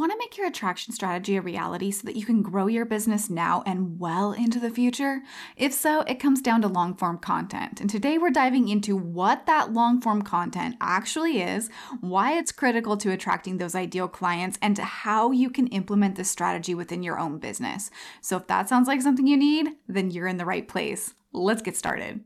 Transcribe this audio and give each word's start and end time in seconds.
Want 0.00 0.12
to 0.12 0.18
make 0.18 0.38
your 0.38 0.46
attraction 0.46 0.94
strategy 0.94 1.36
a 1.36 1.42
reality 1.42 1.90
so 1.90 2.06
that 2.06 2.16
you 2.16 2.24
can 2.24 2.40
grow 2.40 2.68
your 2.68 2.86
business 2.86 3.28
now 3.28 3.62
and 3.66 4.00
well 4.00 4.32
into 4.32 4.58
the 4.58 4.70
future? 4.70 5.20
If 5.58 5.74
so, 5.74 6.00
it 6.08 6.14
comes 6.14 6.40
down 6.40 6.62
to 6.62 6.68
long 6.68 6.94
form 6.94 7.18
content. 7.18 7.82
And 7.82 7.90
today 7.90 8.16
we're 8.16 8.30
diving 8.30 8.68
into 8.68 8.96
what 8.96 9.44
that 9.44 9.74
long 9.74 10.00
form 10.00 10.22
content 10.22 10.76
actually 10.80 11.42
is, 11.42 11.68
why 12.00 12.38
it's 12.38 12.50
critical 12.50 12.96
to 12.96 13.12
attracting 13.12 13.58
those 13.58 13.74
ideal 13.74 14.08
clients, 14.08 14.58
and 14.62 14.74
to 14.76 14.84
how 14.84 15.32
you 15.32 15.50
can 15.50 15.66
implement 15.66 16.16
this 16.16 16.30
strategy 16.30 16.74
within 16.74 17.02
your 17.02 17.18
own 17.18 17.36
business. 17.36 17.90
So 18.22 18.38
if 18.38 18.46
that 18.46 18.70
sounds 18.70 18.88
like 18.88 19.02
something 19.02 19.26
you 19.26 19.36
need, 19.36 19.68
then 19.86 20.10
you're 20.10 20.28
in 20.28 20.38
the 20.38 20.46
right 20.46 20.66
place. 20.66 21.12
Let's 21.34 21.60
get 21.60 21.76
started. 21.76 22.24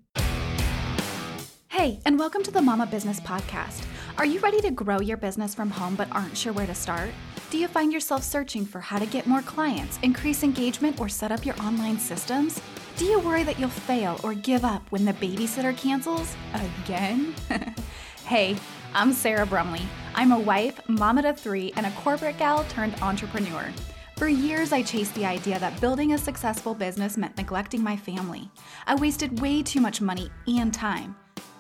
Hey, 1.67 1.99
and 2.07 2.21
welcome 2.21 2.45
to 2.45 2.53
the 2.53 2.63
Mama 2.63 2.87
Business 2.87 3.19
Podcast. 3.19 3.85
Are 4.17 4.27
you 4.27 4.39
ready 4.39 4.61
to 4.61 4.71
grow 4.71 5.01
your 5.01 5.17
business 5.17 5.57
from 5.57 5.71
home 5.71 5.97
but 5.97 6.07
aren't 6.13 6.37
sure 6.37 6.53
where 6.53 6.69
to 6.69 6.75
start? 6.77 7.11
Do 7.55 7.61
you 7.61 7.69
find 7.69 7.93
yourself 7.93 8.25
searching 8.25 8.67
for 8.67 8.81
how 8.81 8.99
to 8.99 9.07
get 9.07 9.29
more 9.29 9.41
clients, 9.41 10.01
increase 10.03 10.43
engagement, 10.43 10.99
or 10.99 11.09
set 11.09 11.31
up 11.31 11.47
your 11.47 11.55
online 11.61 12.01
systems? 12.01 12.61
Do 12.97 13.05
you 13.05 13.21
worry 13.21 13.45
that 13.45 13.61
you'll 13.61 13.69
fail 13.69 14.19
or 14.25 14.35
give 14.35 14.65
up 14.65 14.83
when 14.91 15.05
the 15.05 15.13
babysitter 15.13 15.77
cancels? 15.77 16.35
Again? 16.53 17.33
hey, 18.25 18.57
I'm 18.93 19.13
Sarah 19.13 19.47
Brumley. 19.47 19.83
I'm 20.17 20.33
a 20.33 20.39
wife, 20.41 20.81
mama 20.89 21.23
to 21.23 21.33
three, 21.33 21.73
and 21.77 21.87
a 21.87 21.93
corporate 21.93 22.39
gal 22.39 22.65
turned 22.65 23.01
entrepreneur. 23.01 23.73
For 24.17 24.27
years, 24.27 24.73
I 24.73 24.83
chased 24.83 25.15
the 25.15 25.25
idea 25.25 25.61
that 25.61 25.81
building 25.81 26.15
a 26.15 26.19
successful 26.19 26.75
business 26.75 27.17
meant 27.17 27.37
neglecting 27.37 27.85
my 27.85 27.97
family. 27.97 28.51
I 28.89 28.97
wasted 28.97 29.41
way 29.41 29.63
too 29.63 29.81
much 29.81 30.01
money 30.01 30.29
and 30.49 30.75
time. 30.75 31.15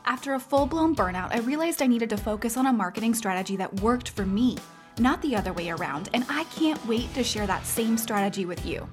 After 0.07 0.35
a 0.35 0.41
full 0.41 0.67
blown 0.67 0.97
burnout, 0.97 1.33
I 1.33 1.39
realized 1.39 1.81
I 1.81 1.87
needed 1.87 2.11
to 2.11 2.17
focus 2.17 2.57
on 2.57 2.67
a 2.67 2.73
marketing 2.73 3.15
strategy 3.15 3.55
that 3.59 3.81
worked 3.81 4.09
for 4.09 4.27
me 4.27 4.57
not 4.99 5.21
the 5.23 5.37
other 5.37 5.53
way 5.53 5.71
around, 5.71 6.09
and 6.15 6.25
I 6.29 6.45
can't 6.45 6.85
wait 6.87 7.13
to 7.15 7.25
share 7.25 7.47
that 7.47 7.67
same 7.67 7.99
strategy 7.99 8.47
with 8.47 8.65
you. 8.65 8.89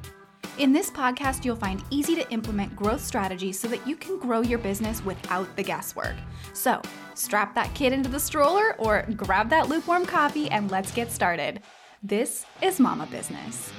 In 0.57 0.73
this 0.73 0.91
podcast, 0.91 1.45
you'll 1.45 1.55
find 1.55 1.83
easy 1.89 2.15
to 2.15 2.29
implement 2.31 2.75
growth 2.75 3.01
strategies 3.01 3.59
so 3.59 3.67
that 3.69 3.87
you 3.87 3.95
can 3.95 4.19
grow 4.19 4.41
your 4.41 4.59
business 4.59 5.03
without 5.03 5.55
the 5.55 5.63
guesswork. 5.63 6.15
So, 6.53 6.81
strap 7.15 7.55
that 7.55 7.73
kid 7.73 7.93
into 7.93 8.09
the 8.09 8.19
stroller 8.19 8.75
or 8.77 9.03
grab 9.15 9.49
that 9.49 9.69
lukewarm 9.69 10.05
coffee 10.05 10.49
and 10.49 10.69
let's 10.69 10.91
get 10.91 11.11
started. 11.11 11.61
This 12.03 12.45
is 12.61 12.79
Mama 12.79 13.07
Business. 13.07 13.71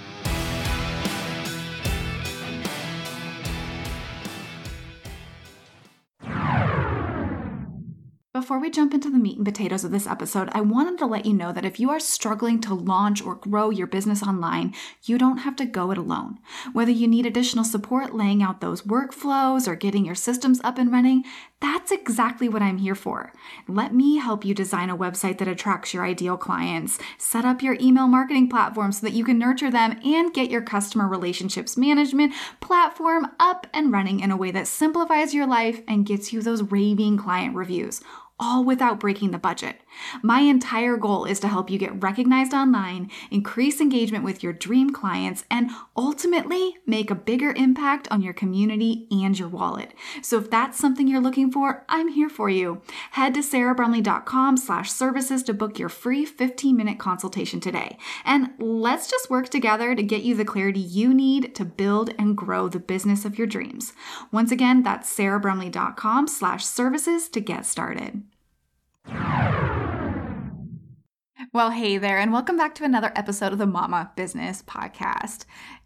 Before 8.42 8.58
we 8.58 8.70
jump 8.70 8.92
into 8.92 9.08
the 9.08 9.20
meat 9.20 9.36
and 9.36 9.46
potatoes 9.46 9.84
of 9.84 9.92
this 9.92 10.08
episode, 10.08 10.48
I 10.50 10.62
wanted 10.62 10.98
to 10.98 11.06
let 11.06 11.26
you 11.26 11.32
know 11.32 11.52
that 11.52 11.64
if 11.64 11.78
you 11.78 11.90
are 11.90 12.00
struggling 12.00 12.60
to 12.62 12.74
launch 12.74 13.22
or 13.22 13.36
grow 13.36 13.70
your 13.70 13.86
business 13.86 14.20
online, 14.20 14.74
you 15.04 15.16
don't 15.16 15.38
have 15.38 15.54
to 15.56 15.64
go 15.64 15.92
it 15.92 15.96
alone. 15.96 16.40
Whether 16.72 16.90
you 16.90 17.06
need 17.06 17.24
additional 17.24 17.62
support 17.62 18.16
laying 18.16 18.42
out 18.42 18.60
those 18.60 18.82
workflows 18.82 19.68
or 19.68 19.76
getting 19.76 20.04
your 20.04 20.16
systems 20.16 20.60
up 20.64 20.76
and 20.76 20.90
running, 20.90 21.22
that's 21.60 21.92
exactly 21.92 22.48
what 22.48 22.62
I'm 22.62 22.78
here 22.78 22.96
for. 22.96 23.32
Let 23.68 23.94
me 23.94 24.16
help 24.16 24.44
you 24.44 24.52
design 24.52 24.90
a 24.90 24.96
website 24.96 25.38
that 25.38 25.46
attracts 25.46 25.94
your 25.94 26.04
ideal 26.04 26.36
clients, 26.36 26.98
set 27.18 27.44
up 27.44 27.62
your 27.62 27.76
email 27.80 28.08
marketing 28.08 28.50
platform 28.50 28.90
so 28.90 29.06
that 29.06 29.14
you 29.14 29.24
can 29.24 29.38
nurture 29.38 29.70
them, 29.70 30.00
and 30.04 30.34
get 30.34 30.50
your 30.50 30.62
customer 30.62 31.06
relationships 31.06 31.76
management 31.76 32.34
platform 32.60 33.28
up 33.38 33.68
and 33.72 33.92
running 33.92 34.18
in 34.18 34.32
a 34.32 34.36
way 34.36 34.50
that 34.50 34.66
simplifies 34.66 35.32
your 35.32 35.46
life 35.46 35.80
and 35.86 36.06
gets 36.06 36.32
you 36.32 36.42
those 36.42 36.64
raving 36.72 37.16
client 37.16 37.54
reviews 37.54 38.00
all 38.38 38.64
without 38.64 39.00
breaking 39.00 39.30
the 39.30 39.38
budget. 39.38 39.81
My 40.22 40.40
entire 40.40 40.96
goal 40.96 41.24
is 41.24 41.40
to 41.40 41.48
help 41.48 41.70
you 41.70 41.78
get 41.78 42.02
recognized 42.02 42.52
online, 42.54 43.10
increase 43.30 43.80
engagement 43.80 44.24
with 44.24 44.42
your 44.42 44.52
dream 44.52 44.90
clients, 44.90 45.44
and 45.50 45.70
ultimately 45.96 46.76
make 46.86 47.10
a 47.10 47.14
bigger 47.14 47.52
impact 47.52 48.08
on 48.10 48.22
your 48.22 48.32
community 48.32 49.06
and 49.10 49.38
your 49.38 49.48
wallet. 49.48 49.92
So 50.22 50.38
if 50.38 50.50
that's 50.50 50.78
something 50.78 51.08
you're 51.08 51.20
looking 51.20 51.50
for, 51.50 51.84
I'm 51.88 52.08
here 52.08 52.28
for 52.28 52.48
you. 52.48 52.82
Head 53.12 53.34
to 53.34 53.40
sarahbrumley.com 53.40 54.56
slash 54.56 54.90
services 54.90 55.42
to 55.44 55.54
book 55.54 55.78
your 55.78 55.88
free 55.88 56.26
15-minute 56.26 56.98
consultation 56.98 57.60
today. 57.60 57.98
And 58.24 58.50
let's 58.58 59.10
just 59.10 59.30
work 59.30 59.48
together 59.48 59.94
to 59.94 60.02
get 60.02 60.22
you 60.22 60.34
the 60.34 60.44
clarity 60.44 60.80
you 60.80 61.14
need 61.14 61.54
to 61.54 61.64
build 61.64 62.14
and 62.18 62.36
grow 62.36 62.68
the 62.68 62.80
business 62.80 63.24
of 63.24 63.38
your 63.38 63.46
dreams. 63.46 63.92
Once 64.30 64.50
again, 64.50 64.82
that's 64.82 65.14
sarahbrumley.com 65.16 66.28
slash 66.28 66.64
services 66.64 67.28
to 67.28 67.40
get 67.40 67.66
started. 67.66 68.22
Well, 71.52 71.70
hey 71.70 71.98
there, 71.98 72.18
and 72.18 72.32
welcome 72.32 72.56
back 72.56 72.74
to 72.76 72.84
another 72.84 73.12
episode 73.16 73.52
of 73.52 73.58
the 73.58 73.66
Mama 73.66 74.12
Business 74.16 74.62
Podcast. 74.62 75.44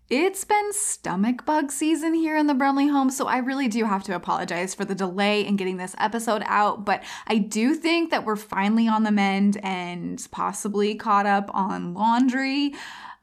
It's 0.08 0.44
been 0.44 0.72
stomach 0.72 1.44
bug 1.44 1.72
season 1.72 2.14
here 2.14 2.36
in 2.36 2.46
the 2.46 2.54
Brumley 2.54 2.86
home, 2.86 3.10
so 3.10 3.26
I 3.26 3.38
really 3.38 3.66
do 3.66 3.84
have 3.84 4.04
to 4.04 4.14
apologize 4.14 4.72
for 4.74 4.84
the 4.84 4.94
delay 4.94 5.44
in 5.44 5.56
getting 5.56 5.78
this 5.78 5.96
episode 5.98 6.44
out, 6.46 6.84
but 6.84 7.02
I 7.26 7.38
do 7.38 7.74
think 7.74 8.12
that 8.12 8.24
we're 8.24 8.36
finally 8.36 8.86
on 8.86 9.02
the 9.02 9.10
mend 9.10 9.58
and 9.64 10.24
possibly 10.30 10.94
caught 10.94 11.26
up 11.26 11.50
on 11.52 11.94
laundry 11.94 12.74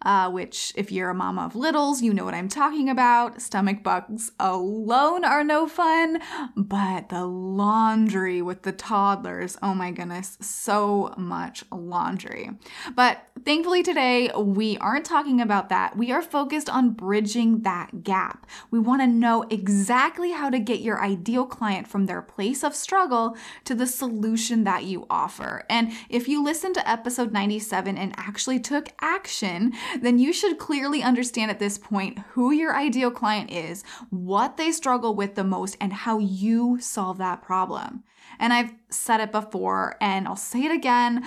uh, 0.04 0.30
which, 0.30 0.74
if 0.76 0.92
you're 0.92 1.10
a 1.10 1.16
mama 1.16 1.44
of 1.44 1.56
littles, 1.56 2.02
you 2.02 2.14
know 2.14 2.26
what 2.26 2.34
I'm 2.34 2.50
talking 2.50 2.90
about. 2.90 3.42
Stomach 3.42 3.84
bugs 3.84 4.32
alone 4.40 5.26
are 5.26 5.44
no 5.44 5.68
fun, 5.68 6.20
but 6.56 7.10
the 7.10 7.26
laundry 7.26 8.42
with 8.42 8.64
the 8.64 8.72
toddlers, 8.72 9.58
oh 9.62 9.74
my 9.74 9.92
goodness, 9.92 10.38
so 10.42 11.14
much 11.18 11.64
laundry. 11.72 12.52
But 12.96 13.26
thankfully, 13.46 13.84
today 13.84 14.32
we 14.38 14.78
aren't 14.78 15.06
talking 15.06 15.42
about 15.42 15.70
that. 15.70 15.98
We 15.98 16.12
are 16.12 16.22
focused 16.22 16.70
on 16.70 16.92
bridging 16.92 17.62
that 17.62 18.04
gap. 18.04 18.48
We 18.72 18.80
want 18.80 19.02
to 19.02 19.08
know 19.08 19.44
exactly 19.50 20.32
how 20.32 20.50
to 20.50 20.60
get 20.60 20.82
your 20.82 21.02
ideal 21.02 21.46
client 21.46 21.88
from 21.88 22.06
their 22.06 22.22
place 22.22 22.64
of 22.64 22.76
struggle 22.76 23.36
to 23.66 23.76
the 23.76 23.88
solution 23.88 24.64
that 24.64 24.84
you 24.84 25.06
offer. 25.10 25.66
And 25.70 25.92
if 26.10 26.28
you 26.28 26.44
listened 26.44 26.76
to 26.76 26.90
episode 26.90 27.32
97 27.32 27.98
and 27.98 28.14
actually 28.18 28.60
took 28.60 28.90
action, 29.00 29.74
then 30.02 30.20
you 30.20 30.34
should 30.34 30.58
clearly 30.58 31.04
understand 31.04 31.52
at 31.52 31.60
this 31.60 31.78
point 31.78 32.20
who 32.32 32.52
your 32.52 32.76
ideal 32.76 33.12
client 33.12 33.52
is, 33.52 33.84
what 34.10 34.58
they 34.58 34.72
struggle 34.72 35.14
with 35.16 35.36
the 35.36 35.44
most, 35.44 35.78
and 35.80 35.94
how 35.94 36.20
you 36.20 36.80
solve 36.80 37.18
that 37.18 37.42
problem. 37.42 38.04
And 38.40 38.54
I've 38.54 38.74
said 38.90 39.20
it 39.20 39.32
before, 39.32 39.98
and 40.02 40.28
I'll 40.28 40.36
say 40.36 40.64
it 40.64 40.72
again. 40.72 41.26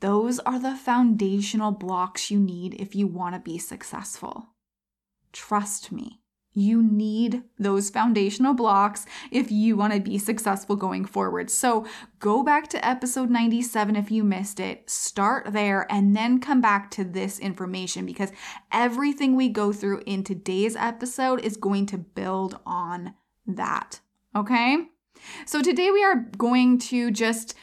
Those 0.00 0.38
are 0.40 0.58
the 0.58 0.74
foundational 0.74 1.70
blocks 1.70 2.30
you 2.30 2.40
need 2.40 2.74
if 2.74 2.94
you 2.94 3.06
want 3.06 3.34
to 3.34 3.40
be 3.40 3.58
successful. 3.58 4.48
Trust 5.32 5.92
me. 5.92 6.21
You 6.54 6.82
need 6.82 7.42
those 7.58 7.88
foundational 7.88 8.52
blocks 8.52 9.06
if 9.30 9.50
you 9.50 9.76
want 9.76 9.94
to 9.94 10.00
be 10.00 10.18
successful 10.18 10.76
going 10.76 11.06
forward. 11.06 11.50
So 11.50 11.86
go 12.18 12.42
back 12.42 12.68
to 12.68 12.86
episode 12.86 13.30
97 13.30 13.96
if 13.96 14.10
you 14.10 14.22
missed 14.22 14.60
it, 14.60 14.88
start 14.88 15.52
there, 15.52 15.86
and 15.90 16.14
then 16.14 16.40
come 16.40 16.60
back 16.60 16.90
to 16.92 17.04
this 17.04 17.38
information 17.38 18.04
because 18.04 18.32
everything 18.70 19.34
we 19.34 19.48
go 19.48 19.72
through 19.72 20.02
in 20.04 20.24
today's 20.24 20.76
episode 20.76 21.40
is 21.40 21.56
going 21.56 21.86
to 21.86 21.98
build 21.98 22.58
on 22.66 23.14
that. 23.46 24.00
Okay? 24.36 24.88
So 25.46 25.62
today 25.62 25.90
we 25.90 26.04
are 26.04 26.26
going 26.36 26.78
to 26.78 27.10
just 27.10 27.54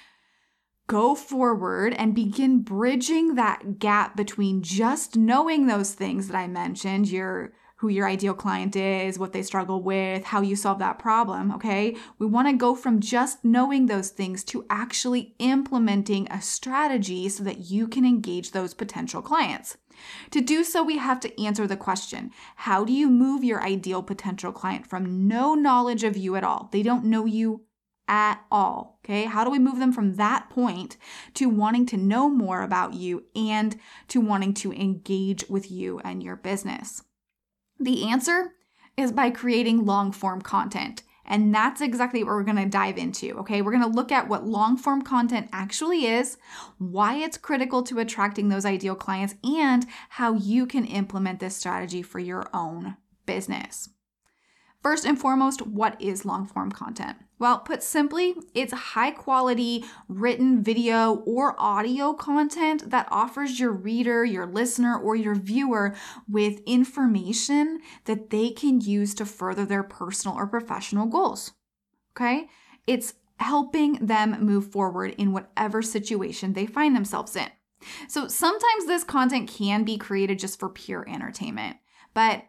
go 0.87 1.13
forward 1.13 1.93
and 1.93 2.15
begin 2.15 2.63
bridging 2.63 3.35
that 3.35 3.77
gap 3.77 4.17
between 4.17 4.63
just 4.63 5.15
knowing 5.15 5.67
those 5.67 5.93
things 5.93 6.27
that 6.27 6.35
I 6.35 6.47
mentioned, 6.47 7.09
your 7.09 7.53
who 7.79 7.87
your 7.87 8.07
ideal 8.07 8.33
client 8.33 8.75
is, 8.75 9.17
what 9.17 9.31
they 9.31 9.41
struggle 9.41 9.81
with, 9.81 10.25
how 10.25 10.41
you 10.41 10.53
solve 10.53 10.79
that 10.79 10.99
problem, 10.99 11.49
okay? 11.49 11.95
We 12.17 12.25
want 12.25 12.49
to 12.49 12.53
go 12.53 12.75
from 12.75 12.99
just 12.99 13.45
knowing 13.45 13.85
those 13.85 14.09
things 14.09 14.43
to 14.45 14.65
actually 14.69 15.33
implementing 15.39 16.27
a 16.29 16.41
strategy 16.41 17.29
so 17.29 17.41
that 17.45 17.71
you 17.71 17.87
can 17.87 18.03
engage 18.03 18.51
those 18.51 18.73
potential 18.73 19.21
clients. 19.21 19.77
To 20.31 20.41
do 20.41 20.65
so, 20.65 20.83
we 20.83 20.97
have 20.97 21.21
to 21.21 21.41
answer 21.41 21.67
the 21.67 21.77
question 21.77 22.31
How 22.57 22.83
do 22.83 22.91
you 22.91 23.09
move 23.09 23.45
your 23.45 23.63
ideal 23.63 24.03
potential 24.03 24.51
client 24.51 24.85
from 24.85 25.29
no 25.29 25.55
knowledge 25.55 26.03
of 26.03 26.17
you 26.17 26.35
at 26.35 26.43
all? 26.43 26.67
They 26.73 26.83
don't 26.83 27.05
know 27.05 27.25
you 27.25 27.61
at 28.09 28.41
all. 28.51 28.99
Okay. 29.05 29.23
How 29.23 29.45
do 29.45 29.51
we 29.51 29.59
move 29.59 29.79
them 29.79 29.93
from 29.93 30.15
that 30.15 30.49
point 30.49 30.97
to 31.35 31.47
wanting 31.47 31.85
to 31.87 31.97
know 31.97 32.27
more 32.27 32.61
about 32.61 32.93
you 32.93 33.23
and 33.35 33.77
to 34.09 34.19
wanting 34.19 34.53
to 34.55 34.73
engage 34.73 35.45
with 35.47 35.71
you 35.71 35.99
and 35.99 36.21
your 36.21 36.35
business? 36.35 37.03
The 37.79 38.05
answer 38.07 38.53
is 38.97 39.11
by 39.11 39.29
creating 39.29 39.85
long 39.85 40.11
form 40.11 40.41
content. 40.41 41.03
And 41.25 41.53
that's 41.53 41.79
exactly 41.79 42.23
what 42.23 42.31
we're 42.31 42.43
going 42.43 42.57
to 42.57 42.65
dive 42.65 42.97
into. 42.97 43.37
Okay. 43.39 43.61
We're 43.61 43.71
going 43.71 43.83
to 43.83 43.95
look 43.95 44.11
at 44.11 44.27
what 44.27 44.47
long 44.47 44.77
form 44.77 45.03
content 45.03 45.47
actually 45.53 46.07
is, 46.07 46.37
why 46.79 47.17
it's 47.17 47.37
critical 47.37 47.83
to 47.83 47.99
attracting 47.99 48.49
those 48.49 48.65
ideal 48.65 48.95
clients, 48.95 49.35
and 49.43 49.85
how 50.09 50.33
you 50.33 50.65
can 50.65 50.85
implement 50.85 51.39
this 51.39 51.55
strategy 51.55 52.01
for 52.01 52.19
your 52.19 52.49
own 52.51 52.97
business. 53.27 53.89
First 54.81 55.05
and 55.05 55.19
foremost, 55.19 55.61
what 55.67 56.01
is 56.01 56.23
long 56.23 56.45
form 56.45 56.71
content? 56.71 57.17
Well, 57.37 57.59
put 57.59 57.83
simply, 57.83 58.35
it's 58.53 58.73
high 58.73 59.11
quality 59.11 59.83
written 60.07 60.63
video 60.63 61.15
or 61.25 61.55
audio 61.59 62.13
content 62.13 62.89
that 62.89 63.07
offers 63.11 63.59
your 63.59 63.71
reader, 63.71 64.23
your 64.23 64.45
listener, 64.45 64.97
or 64.97 65.15
your 65.15 65.35
viewer 65.35 65.95
with 66.29 66.61
information 66.65 67.79
that 68.05 68.29
they 68.29 68.51
can 68.51 68.79
use 68.79 69.13
to 69.15 69.25
further 69.25 69.65
their 69.65 69.83
personal 69.83 70.37
or 70.37 70.47
professional 70.47 71.07
goals. 71.07 71.51
Okay? 72.15 72.47
It's 72.87 73.13
helping 73.37 74.05
them 74.05 74.45
move 74.45 74.71
forward 74.71 75.15
in 75.17 75.33
whatever 75.33 75.81
situation 75.81 76.53
they 76.53 76.65
find 76.65 76.95
themselves 76.95 77.35
in. 77.35 77.47
So 78.07 78.27
sometimes 78.27 78.85
this 78.85 79.03
content 79.05 79.49
can 79.49 79.83
be 79.83 79.97
created 79.97 80.39
just 80.39 80.59
for 80.59 80.69
pure 80.69 81.07
entertainment, 81.07 81.77
but 82.13 82.43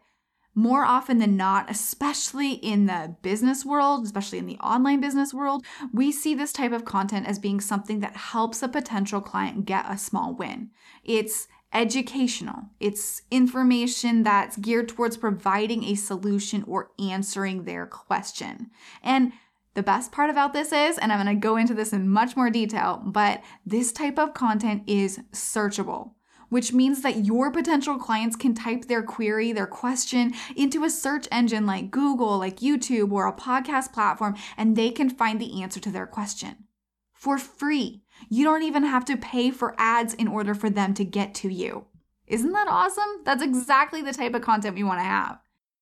more 0.53 0.83
often 0.83 1.17
than 1.17 1.37
not, 1.37 1.69
especially 1.69 2.53
in 2.53 2.85
the 2.85 3.15
business 3.21 3.65
world, 3.65 4.05
especially 4.05 4.37
in 4.37 4.45
the 4.45 4.57
online 4.57 4.99
business 4.99 5.33
world, 5.33 5.65
we 5.93 6.11
see 6.11 6.35
this 6.35 6.51
type 6.51 6.71
of 6.71 6.85
content 6.85 7.27
as 7.27 7.39
being 7.39 7.61
something 7.61 7.99
that 8.01 8.15
helps 8.15 8.61
a 8.61 8.67
potential 8.67 9.21
client 9.21 9.65
get 9.65 9.85
a 9.89 9.97
small 9.97 10.35
win. 10.35 10.71
It's 11.03 11.47
educational, 11.73 12.63
it's 12.81 13.21
information 13.31 14.23
that's 14.23 14.57
geared 14.57 14.89
towards 14.89 15.15
providing 15.15 15.85
a 15.85 15.95
solution 15.95 16.63
or 16.67 16.91
answering 16.99 17.63
their 17.63 17.85
question. 17.85 18.69
And 19.01 19.31
the 19.73 19.83
best 19.83 20.11
part 20.11 20.29
about 20.29 20.51
this 20.51 20.73
is, 20.73 20.97
and 20.97 21.13
I'm 21.13 21.23
going 21.23 21.33
to 21.33 21.39
go 21.39 21.55
into 21.55 21.73
this 21.73 21.93
in 21.93 22.09
much 22.09 22.35
more 22.35 22.49
detail, 22.49 23.01
but 23.05 23.41
this 23.65 23.93
type 23.93 24.19
of 24.19 24.33
content 24.33 24.83
is 24.85 25.19
searchable 25.31 26.11
which 26.51 26.73
means 26.73 27.01
that 27.01 27.25
your 27.25 27.49
potential 27.49 27.97
clients 27.97 28.35
can 28.35 28.53
type 28.53 28.85
their 28.85 29.01
query, 29.01 29.53
their 29.53 29.65
question 29.65 30.33
into 30.53 30.83
a 30.83 30.89
search 30.89 31.25
engine 31.31 31.65
like 31.65 31.89
Google, 31.89 32.37
like 32.37 32.59
YouTube, 32.59 33.13
or 33.13 33.25
a 33.25 33.33
podcast 33.33 33.93
platform, 33.93 34.35
and 34.57 34.75
they 34.75 34.91
can 34.91 35.09
find 35.09 35.39
the 35.39 35.63
answer 35.63 35.79
to 35.79 35.89
their 35.89 36.05
question 36.05 36.65
for 37.13 37.37
free. 37.37 38.03
You 38.29 38.43
don't 38.43 38.63
even 38.63 38.83
have 38.83 39.05
to 39.05 39.15
pay 39.15 39.49
for 39.49 39.75
ads 39.77 40.13
in 40.13 40.27
order 40.27 40.53
for 40.53 40.69
them 40.69 40.93
to 40.95 41.05
get 41.05 41.33
to 41.35 41.49
you. 41.49 41.85
Isn't 42.27 42.51
that 42.51 42.67
awesome? 42.67 43.21
That's 43.23 43.43
exactly 43.43 44.01
the 44.01 44.11
type 44.11 44.33
of 44.33 44.41
content 44.41 44.75
we 44.75 44.83
want 44.83 44.99
to 44.99 45.05
have. 45.05 45.39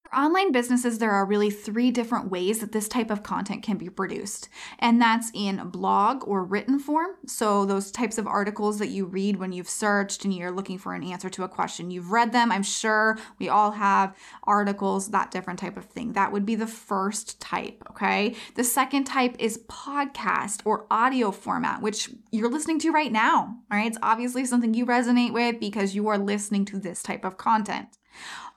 For 0.09 0.15
online 0.15 0.51
businesses, 0.51 0.97
there 0.97 1.11
are 1.11 1.25
really 1.25 1.51
three 1.51 1.91
different 1.91 2.31
ways 2.31 2.59
that 2.59 2.71
this 2.71 2.88
type 2.88 3.11
of 3.11 3.21
content 3.21 3.61
can 3.61 3.77
be 3.77 3.89
produced, 3.89 4.50
and 4.79 5.00
that's 5.00 5.29
in 5.35 5.69
blog 5.69 6.27
or 6.27 6.44
written 6.44 6.79
form. 6.79 7.11
So, 7.27 7.63
those 7.65 7.91
types 7.91 8.17
of 8.17 8.25
articles 8.25 8.79
that 8.79 8.88
you 8.88 9.06
read 9.06 9.38
when 9.38 9.51
you've 9.51 9.69
searched 9.69 10.25
and 10.25 10.33
you're 10.33 10.51
looking 10.51 10.79
for 10.79 10.95
an 10.95 11.03
answer 11.03 11.29
to 11.29 11.44
a 11.44 11.47
question. 11.50 11.91
You've 11.91 12.11
read 12.11 12.31
them, 12.31 12.51
I'm 12.51 12.63
sure 12.63 13.19
we 13.38 13.50
all 13.50 13.71
have 13.71 14.15
articles, 14.44 15.09
that 15.09 15.29
different 15.29 15.59
type 15.59 15.77
of 15.77 15.85
thing. 15.85 16.13
That 16.13 16.31
would 16.31 16.45
be 16.45 16.55
the 16.55 16.65
first 16.65 17.39
type, 17.39 17.83
okay? 17.91 18.35
The 18.55 18.63
second 18.63 19.03
type 19.03 19.35
is 19.38 19.63
podcast 19.69 20.62
or 20.65 20.88
audio 20.89 21.31
format, 21.31 21.83
which 21.83 22.09
you're 22.31 22.50
listening 22.50 22.79
to 22.79 22.91
right 22.91 23.12
now, 23.12 23.59
all 23.71 23.77
right? 23.77 23.88
It's 23.88 24.00
obviously 24.01 24.45
something 24.45 24.73
you 24.73 24.88
resonate 24.88 25.33
with 25.33 25.59
because 25.59 25.94
you 25.94 26.07
are 26.07 26.17
listening 26.17 26.65
to 26.65 26.79
this 26.79 27.03
type 27.03 27.23
of 27.23 27.38
content. 27.38 27.99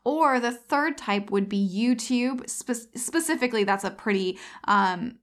Or 0.05 0.41
the 0.41 0.53
third 0.53 0.99
type 0.99 1.31
would 1.31 1.49
be 1.49 1.69
YouTube. 1.69 2.49
Spe- 2.49 2.97
specifically, 2.97 3.65
that's 3.65 3.85
a 3.85 3.91
pretty 3.91 4.39
um, 4.65 5.19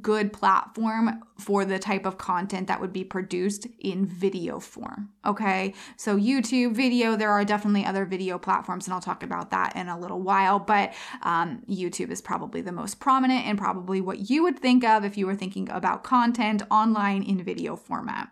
good 0.00 0.32
platform 0.32 1.22
for 1.38 1.64
the 1.64 1.78
type 1.78 2.06
of 2.06 2.16
content 2.16 2.68
that 2.68 2.80
would 2.80 2.92
be 2.92 3.04
produced 3.04 3.66
in 3.78 4.06
video 4.06 4.58
form. 4.58 5.10
Okay, 5.26 5.74
so 5.96 6.16
YouTube 6.16 6.74
video, 6.74 7.16
there 7.16 7.30
are 7.30 7.44
definitely 7.44 7.84
other 7.84 8.04
video 8.04 8.38
platforms, 8.38 8.86
and 8.86 8.94
I'll 8.94 9.00
talk 9.00 9.22
about 9.22 9.50
that 9.50 9.76
in 9.76 9.88
a 9.88 9.98
little 9.98 10.22
while. 10.22 10.58
But 10.58 10.94
um, 11.22 11.62
YouTube 11.68 12.10
is 12.10 12.22
probably 12.22 12.60
the 12.60 12.72
most 12.72 12.98
prominent 12.98 13.46
and 13.46 13.58
probably 13.58 14.00
what 14.00 14.30
you 14.30 14.42
would 14.42 14.58
think 14.58 14.84
of 14.84 15.04
if 15.04 15.18
you 15.18 15.26
were 15.26 15.36
thinking 15.36 15.68
about 15.70 16.02
content 16.02 16.62
online 16.70 17.22
in 17.22 17.42
video 17.44 17.76
format. 17.76 18.30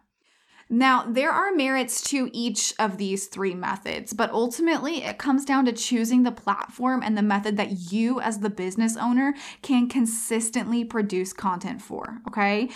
Now, 0.74 1.04
there 1.06 1.30
are 1.30 1.52
merits 1.52 2.00
to 2.04 2.30
each 2.32 2.72
of 2.78 2.96
these 2.96 3.26
three 3.26 3.54
methods, 3.54 4.14
but 4.14 4.30
ultimately 4.30 5.04
it 5.04 5.19
comes 5.19 5.44
down 5.44 5.66
to 5.66 5.72
choosing 5.72 6.22
the 6.22 6.32
platform 6.32 7.02
and 7.04 7.14
the 7.14 7.20
method 7.20 7.58
that 7.58 7.92
you, 7.92 8.22
as 8.22 8.38
the 8.38 8.48
business 8.48 8.96
owner, 8.96 9.34
can 9.60 9.86
consistently 9.86 10.82
produce 10.82 11.34
content 11.34 11.82
for. 11.82 12.22
Okay. 12.26 12.70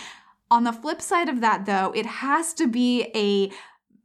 On 0.51 0.65
the 0.65 0.75
flip 0.75 1.01
side 1.01 1.31
of 1.31 1.41
that, 1.41 1.65
though, 1.65 1.91
it 1.93 2.05
has 2.05 2.53
to 2.55 2.69
be 2.69 3.05
a 3.15 3.51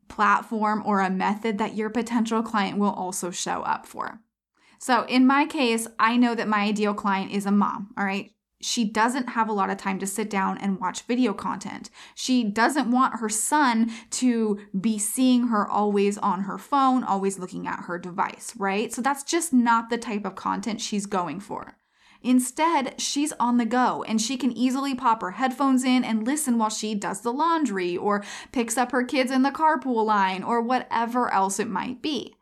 platform 0.07 0.83
or 0.85 1.01
a 1.01 1.09
method 1.09 1.57
that 1.57 1.75
your 1.75 1.89
potential 1.89 2.41
client 2.41 2.77
will 2.77 2.91
also 2.91 3.29
show 3.29 3.61
up 3.63 3.85
for. 3.85 4.21
So, 4.79 5.03
in 5.03 5.27
my 5.27 5.45
case, 5.45 5.85
I 5.99 6.15
know 6.15 6.33
that 6.33 6.47
my 6.47 6.61
ideal 6.61 6.93
client 6.93 7.33
is 7.33 7.45
a 7.45 7.51
mom, 7.51 7.93
all 7.97 8.05
right? 8.05 8.31
She 8.61 8.85
doesn't 8.85 9.29
have 9.29 9.49
a 9.49 9.53
lot 9.53 9.69
of 9.69 9.77
time 9.77 9.99
to 9.99 10.07
sit 10.07 10.29
down 10.29 10.57
and 10.57 10.79
watch 10.79 11.03
video 11.03 11.33
content. 11.33 11.89
She 12.15 12.43
doesn't 12.43 12.91
want 12.91 13.19
her 13.19 13.29
son 13.29 13.91
to 14.11 14.59
be 14.79 14.97
seeing 14.97 15.47
her 15.47 15.67
always 15.67 16.17
on 16.17 16.41
her 16.41 16.57
phone, 16.57 17.03
always 17.03 17.39
looking 17.39 17.67
at 17.67 17.85
her 17.85 17.97
device, 17.97 18.53
right? 18.57 18.93
So 18.93 19.01
that's 19.01 19.23
just 19.23 19.53
not 19.53 19.89
the 19.89 19.97
type 19.97 20.25
of 20.25 20.35
content 20.35 20.81
she's 20.81 21.05
going 21.05 21.39
for. 21.39 21.77
Instead, 22.23 23.01
she's 23.01 23.33
on 23.33 23.57
the 23.57 23.65
go 23.65 24.03
and 24.07 24.21
she 24.21 24.37
can 24.37 24.51
easily 24.51 24.93
pop 24.93 25.21
her 25.21 25.31
headphones 25.31 25.83
in 25.83 26.03
and 26.03 26.25
listen 26.25 26.57
while 26.57 26.69
she 26.69 26.93
does 26.93 27.21
the 27.21 27.33
laundry 27.33 27.97
or 27.97 28.23
picks 28.51 28.77
up 28.77 28.91
her 28.91 29.03
kids 29.03 29.31
in 29.31 29.41
the 29.41 29.49
carpool 29.49 30.05
line 30.05 30.43
or 30.43 30.61
whatever 30.61 31.33
else 31.33 31.59
it 31.59 31.67
might 31.67 32.01
be. 32.01 32.35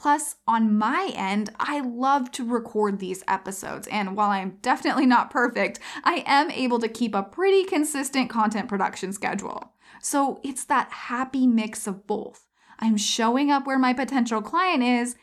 Plus, 0.00 0.36
on 0.46 0.78
my 0.78 1.12
end, 1.14 1.50
I 1.60 1.80
love 1.80 2.30
to 2.32 2.50
record 2.50 2.98
these 2.98 3.22
episodes, 3.28 3.86
and 3.88 4.16
while 4.16 4.30
I'm 4.30 4.56
definitely 4.62 5.04
not 5.04 5.30
perfect, 5.30 5.78
I 6.04 6.24
am 6.26 6.50
able 6.50 6.78
to 6.78 6.88
keep 6.88 7.14
a 7.14 7.22
pretty 7.22 7.64
consistent 7.64 8.30
content 8.30 8.66
production 8.66 9.12
schedule. 9.12 9.74
So 10.00 10.40
it's 10.42 10.64
that 10.64 10.90
happy 10.90 11.46
mix 11.46 11.86
of 11.86 12.06
both. 12.06 12.46
I'm 12.78 12.96
showing 12.96 13.50
up 13.50 13.66
where 13.66 13.78
my 13.78 13.92
potential 13.92 14.40
client 14.40 14.82
is, 14.82 15.16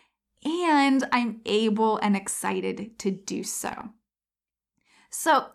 and 0.46 1.04
I'm 1.12 1.42
able 1.48 1.98
and 1.98 2.16
excited 2.16 3.00
to 3.00 3.10
do 3.10 3.44
so. 3.44 3.90
So, 5.10 5.48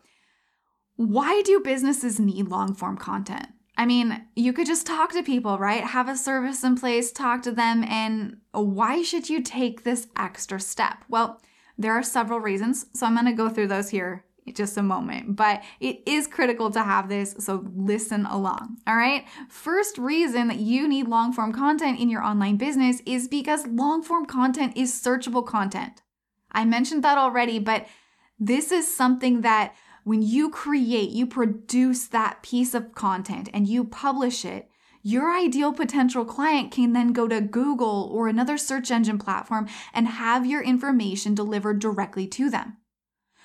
why 0.96 1.42
do 1.42 1.60
businesses 1.60 2.18
need 2.18 2.48
long 2.48 2.74
form 2.74 2.96
content? 2.96 3.50
I 3.76 3.86
mean, 3.86 4.26
you 4.36 4.52
could 4.52 4.66
just 4.66 4.86
talk 4.86 5.12
to 5.12 5.22
people, 5.22 5.58
right? 5.58 5.82
Have 5.82 6.08
a 6.08 6.16
service 6.16 6.62
in 6.62 6.76
place, 6.76 7.10
talk 7.10 7.42
to 7.42 7.52
them, 7.52 7.84
and 7.84 8.38
why 8.52 9.02
should 9.02 9.30
you 9.30 9.42
take 9.42 9.82
this 9.82 10.08
extra 10.16 10.60
step? 10.60 11.04
Well, 11.08 11.40
there 11.78 11.92
are 11.92 12.02
several 12.02 12.38
reasons, 12.38 12.86
so 12.94 13.06
I'm 13.06 13.24
to 13.24 13.32
go 13.32 13.48
through 13.48 13.68
those 13.68 13.88
here 13.88 14.24
just 14.54 14.76
a 14.76 14.82
moment, 14.82 15.36
but 15.36 15.62
it 15.80 16.02
is 16.04 16.26
critical 16.26 16.70
to 16.72 16.82
have 16.82 17.08
this, 17.08 17.36
so 17.38 17.64
listen 17.76 18.26
along. 18.26 18.76
All 18.86 18.96
right. 18.96 19.24
First 19.48 19.98
reason 19.98 20.48
that 20.48 20.58
you 20.58 20.88
need 20.88 21.06
long 21.06 21.32
form 21.32 21.52
content 21.52 22.00
in 22.00 22.08
your 22.08 22.22
online 22.22 22.56
business 22.56 23.00
is 23.06 23.28
because 23.28 23.66
long 23.68 24.02
form 24.02 24.26
content 24.26 24.76
is 24.76 24.92
searchable 24.92 25.46
content. 25.46 26.02
I 26.50 26.64
mentioned 26.64 27.04
that 27.04 27.18
already, 27.18 27.58
but 27.58 27.86
this 28.38 28.72
is 28.72 28.92
something 28.92 29.42
that 29.42 29.74
when 30.04 30.22
you 30.22 30.50
create, 30.50 31.10
you 31.10 31.26
produce 31.26 32.06
that 32.08 32.42
piece 32.42 32.74
of 32.74 32.94
content 32.94 33.48
and 33.52 33.68
you 33.68 33.84
publish 33.84 34.44
it, 34.44 34.68
your 35.02 35.32
ideal 35.36 35.72
potential 35.72 36.24
client 36.24 36.70
can 36.70 36.92
then 36.92 37.12
go 37.12 37.26
to 37.26 37.40
Google 37.40 38.08
or 38.12 38.28
another 38.28 38.56
search 38.56 38.90
engine 38.90 39.18
platform 39.18 39.68
and 39.92 40.06
have 40.06 40.46
your 40.46 40.62
information 40.62 41.34
delivered 41.34 41.80
directly 41.80 42.26
to 42.28 42.50
them. 42.50 42.76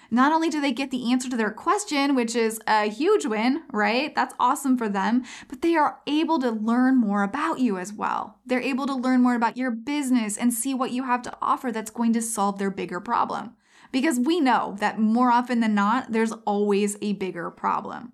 Not 0.10 0.32
only 0.32 0.50
do 0.50 0.62
they 0.62 0.72
get 0.72 0.90
the 0.90 1.12
answer 1.12 1.30
to 1.30 1.36
their 1.36 1.52
question, 1.52 2.16
which 2.16 2.36
is 2.36 2.62
a 2.66 2.86
huge 2.86 3.26
win, 3.26 3.64
right? 3.74 4.16
That's 4.16 4.34
awesome 4.40 4.78
for 4.78 4.88
them, 4.88 5.26
but 5.50 5.62
they 5.62 5.76
are 5.76 6.00
able 6.08 6.40
to 6.40 6.50
learn 6.50 6.96
more 6.96 7.24
about 7.24 7.60
you 7.60 7.78
as 7.78 7.92
well. 7.92 8.40
They're 8.46 8.62
able 8.62 8.86
to 8.88 8.96
learn 8.96 9.22
more 9.22 9.36
about 9.36 9.58
your 9.58 9.72
business 9.72 10.38
and 10.38 10.54
see 10.54 10.74
what 10.74 10.92
you 10.92 11.04
have 11.04 11.24
to 11.24 11.38
offer 11.42 11.72
that's 11.72 11.92
going 11.92 12.14
to 12.14 12.22
solve 12.22 12.58
their 12.58 12.72
bigger 12.72 13.02
problem 13.02 13.57
because 13.92 14.20
we 14.20 14.40
know 14.40 14.76
that 14.80 15.00
more 15.00 15.32
often 15.32 15.60
than 15.60 15.76
not, 15.76 16.12
there's 16.12 16.32
always 16.46 16.98
a 17.02 17.14
bigger 17.14 17.50
problem. 17.50 18.14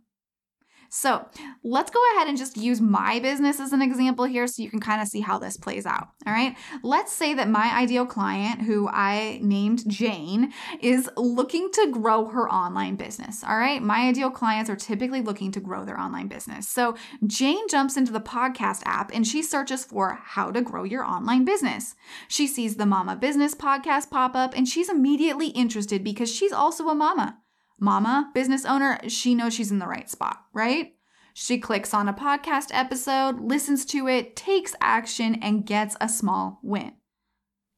So 0.95 1.27
let's 1.63 1.89
go 1.89 1.99
ahead 2.13 2.27
and 2.27 2.37
just 2.37 2.55
use 2.55 2.79
my 2.79 3.19
business 3.19 3.59
as 3.59 3.73
an 3.73 3.81
example 3.81 4.25
here 4.25 4.45
so 4.45 4.61
you 4.61 4.69
can 4.69 4.79
kind 4.79 5.01
of 5.01 5.07
see 5.07 5.21
how 5.21 5.39
this 5.39 5.57
plays 5.57 5.87
out. 5.87 6.09
All 6.27 6.31
right. 6.31 6.55
Let's 6.83 7.11
say 7.11 7.33
that 7.33 7.49
my 7.49 7.75
ideal 7.75 8.05
client, 8.05 8.61
who 8.61 8.87
I 8.87 9.39
named 9.41 9.89
Jane, 9.89 10.53
is 10.81 11.09
looking 11.17 11.71
to 11.73 11.89
grow 11.89 12.27
her 12.27 12.47
online 12.47 12.95
business. 12.95 13.43
All 13.43 13.57
right. 13.57 13.81
My 13.81 14.07
ideal 14.07 14.29
clients 14.29 14.69
are 14.69 14.75
typically 14.75 15.21
looking 15.21 15.51
to 15.53 15.59
grow 15.59 15.83
their 15.83 15.99
online 15.99 16.27
business. 16.27 16.69
So 16.69 16.95
Jane 17.25 17.67
jumps 17.69 17.97
into 17.97 18.13
the 18.13 18.21
podcast 18.21 18.83
app 18.85 19.09
and 19.15 19.25
she 19.25 19.41
searches 19.41 19.83
for 19.83 20.19
how 20.21 20.51
to 20.51 20.61
grow 20.61 20.83
your 20.83 21.03
online 21.03 21.43
business. 21.43 21.95
She 22.27 22.45
sees 22.45 22.75
the 22.75 22.85
Mama 22.85 23.15
Business 23.15 23.55
podcast 23.55 24.11
pop 24.11 24.35
up 24.35 24.53
and 24.55 24.67
she's 24.67 24.89
immediately 24.89 25.47
interested 25.47 26.03
because 26.03 26.31
she's 26.31 26.53
also 26.53 26.87
a 26.89 26.93
mama 26.93 27.39
mama, 27.83 28.31
business 28.33 28.65
owner, 28.65 28.97
she 29.07 29.35
knows 29.35 29.53
she's 29.53 29.71
in 29.71 29.79
the 29.79 29.87
right 29.87 30.09
spot, 30.09 30.45
right? 30.53 30.93
She 31.33 31.57
clicks 31.57 31.93
on 31.93 32.07
a 32.07 32.13
podcast 32.13 32.69
episode, 32.71 33.41
listens 33.41 33.85
to 33.87 34.07
it, 34.07 34.35
takes 34.35 34.75
action, 34.79 35.35
and 35.41 35.65
gets 35.65 35.95
a 35.99 36.07
small 36.07 36.59
win. 36.63 36.93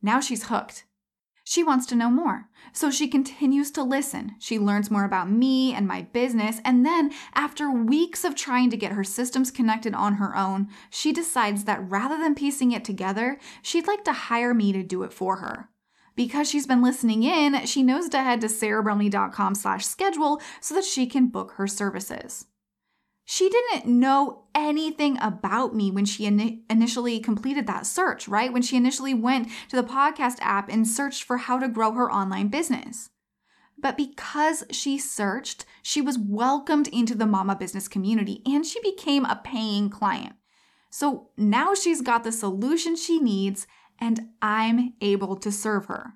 Now 0.01 0.19
she's 0.19 0.45
hooked. 0.45 0.85
She 1.47 1.63
wants 1.63 1.85
to 1.87 1.95
know 1.95 2.09
more. 2.09 2.49
So 2.73 2.89
she 2.89 3.07
continues 3.07 3.69
to 3.71 3.83
listen. 3.83 4.35
She 4.39 4.57
learns 4.57 4.89
more 4.89 5.05
about 5.05 5.29
me 5.29 5.73
and 5.73 5.87
my 5.87 6.01
business. 6.01 6.59
And 6.65 6.85
then, 6.85 7.11
after 7.35 7.71
weeks 7.71 8.23
of 8.23 8.35
trying 8.35 8.71
to 8.71 8.77
get 8.77 8.93
her 8.93 9.03
systems 9.03 9.51
connected 9.51 9.93
on 9.93 10.15
her 10.15 10.35
own, 10.35 10.69
she 10.89 11.13
decides 11.13 11.63
that 11.65 11.87
rather 11.89 12.17
than 12.17 12.33
piecing 12.33 12.71
it 12.71 12.83
together, 12.83 13.37
she'd 13.61 13.87
like 13.87 14.03
to 14.05 14.11
hire 14.11 14.55
me 14.55 14.73
to 14.73 14.81
do 14.81 15.03
it 15.03 15.13
for 15.13 15.37
her. 15.37 15.69
Because 16.15 16.49
she's 16.49 16.67
been 16.67 16.81
listening 16.81 17.23
in, 17.23 17.65
she 17.65 17.83
knows 17.83 18.07
to 18.09 18.23
head 18.23 18.41
to 18.41 18.47
sarahbrumley.com 18.47 19.55
slash 19.55 19.85
schedule 19.85 20.41
so 20.61 20.73
that 20.75 20.85
she 20.85 21.07
can 21.07 21.27
book 21.27 21.53
her 21.57 21.67
services. 21.67 22.45
She 23.25 23.49
didn't 23.49 23.87
know 23.87 24.43
anything 24.53 25.17
about 25.19 25.75
me 25.75 25.89
when 25.89 26.05
she 26.05 26.25
in- 26.25 26.63
initially 26.69 27.19
completed 27.19 27.65
that 27.67 27.87
search, 27.87 28.27
right? 28.27 28.53
When 28.53 28.61
she 28.61 28.77
initially 28.77 29.15
went 29.15 29.49
to 29.69 29.75
the 29.75 29.87
podcast 29.87 30.37
app 30.41 30.69
and 30.69 30.87
searched 30.87 31.23
for 31.23 31.37
how 31.37 31.57
to 31.57 31.67
grow 31.67 31.91
her 31.93 32.11
online 32.11 32.49
business. 32.49 33.09
But 33.77 33.97
because 33.97 34.63
she 34.71 34.97
searched, 34.97 35.65
she 35.81 36.01
was 36.01 36.17
welcomed 36.17 36.87
into 36.89 37.15
the 37.15 37.25
mama 37.25 37.55
business 37.55 37.87
community 37.87 38.41
and 38.45 38.65
she 38.65 38.79
became 38.81 39.25
a 39.25 39.41
paying 39.43 39.89
client. 39.89 40.35
So 40.91 41.29
now 41.35 41.73
she's 41.73 42.01
got 42.01 42.23
the 42.23 42.31
solution 42.31 42.95
she 42.95 43.19
needs 43.19 43.67
and 43.99 44.29
I'm 44.41 44.93
able 45.01 45.35
to 45.37 45.51
serve 45.51 45.85
her. 45.85 46.13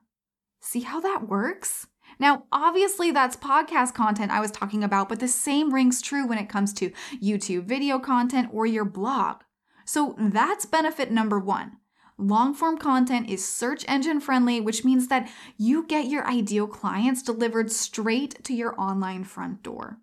See 0.62 0.81
how 0.81 1.00
that 1.00 1.27
works? 1.27 1.88
Now, 2.19 2.43
obviously, 2.51 3.12
that's 3.12 3.38
podcast 3.38 3.93
content 3.93 4.31
I 4.31 4.41
was 4.41 4.51
talking 4.51 4.83
about, 4.83 5.09
but 5.09 5.19
the 5.19 5.27
same 5.27 5.74
rings 5.74 6.01
true 6.01 6.27
when 6.27 6.38
it 6.38 6.50
comes 6.50 6.74
to 6.74 6.91
YouTube 7.21 7.65
video 7.65 8.00
content 8.00 8.50
or 8.51 8.65
your 8.65 8.86
blog. 8.86 9.38
So 9.86 10.15
that's 10.17 10.65
benefit 10.65 11.12
number 11.12 11.39
one. 11.39 11.77
Long 12.17 12.53
form 12.53 12.77
content 12.77 13.29
is 13.29 13.48
search 13.48 13.86
engine 13.88 14.19
friendly, 14.19 14.59
which 14.59 14.83
means 14.83 15.07
that 15.07 15.29
you 15.57 15.88
get 15.88 16.07
your 16.07 16.27
ideal 16.27 16.67
clients 16.67 17.24
delivered 17.24 17.71
straight 17.71 18.43
to 18.43 18.53
your 18.53 18.79
online 18.79 19.24
front 19.24 19.63
door. 19.63 20.00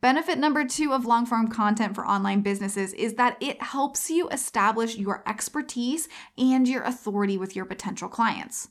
Benefit 0.00 0.38
number 0.38 0.64
two 0.64 0.92
of 0.92 1.06
long 1.06 1.26
form 1.26 1.48
content 1.48 1.96
for 1.96 2.06
online 2.06 2.40
businesses 2.40 2.92
is 2.92 3.14
that 3.14 3.36
it 3.40 3.60
helps 3.60 4.08
you 4.08 4.28
establish 4.28 4.96
your 4.96 5.24
expertise 5.26 6.08
and 6.36 6.68
your 6.68 6.84
authority 6.84 7.36
with 7.36 7.56
your 7.56 7.64
potential 7.64 8.08
clients. 8.08 8.68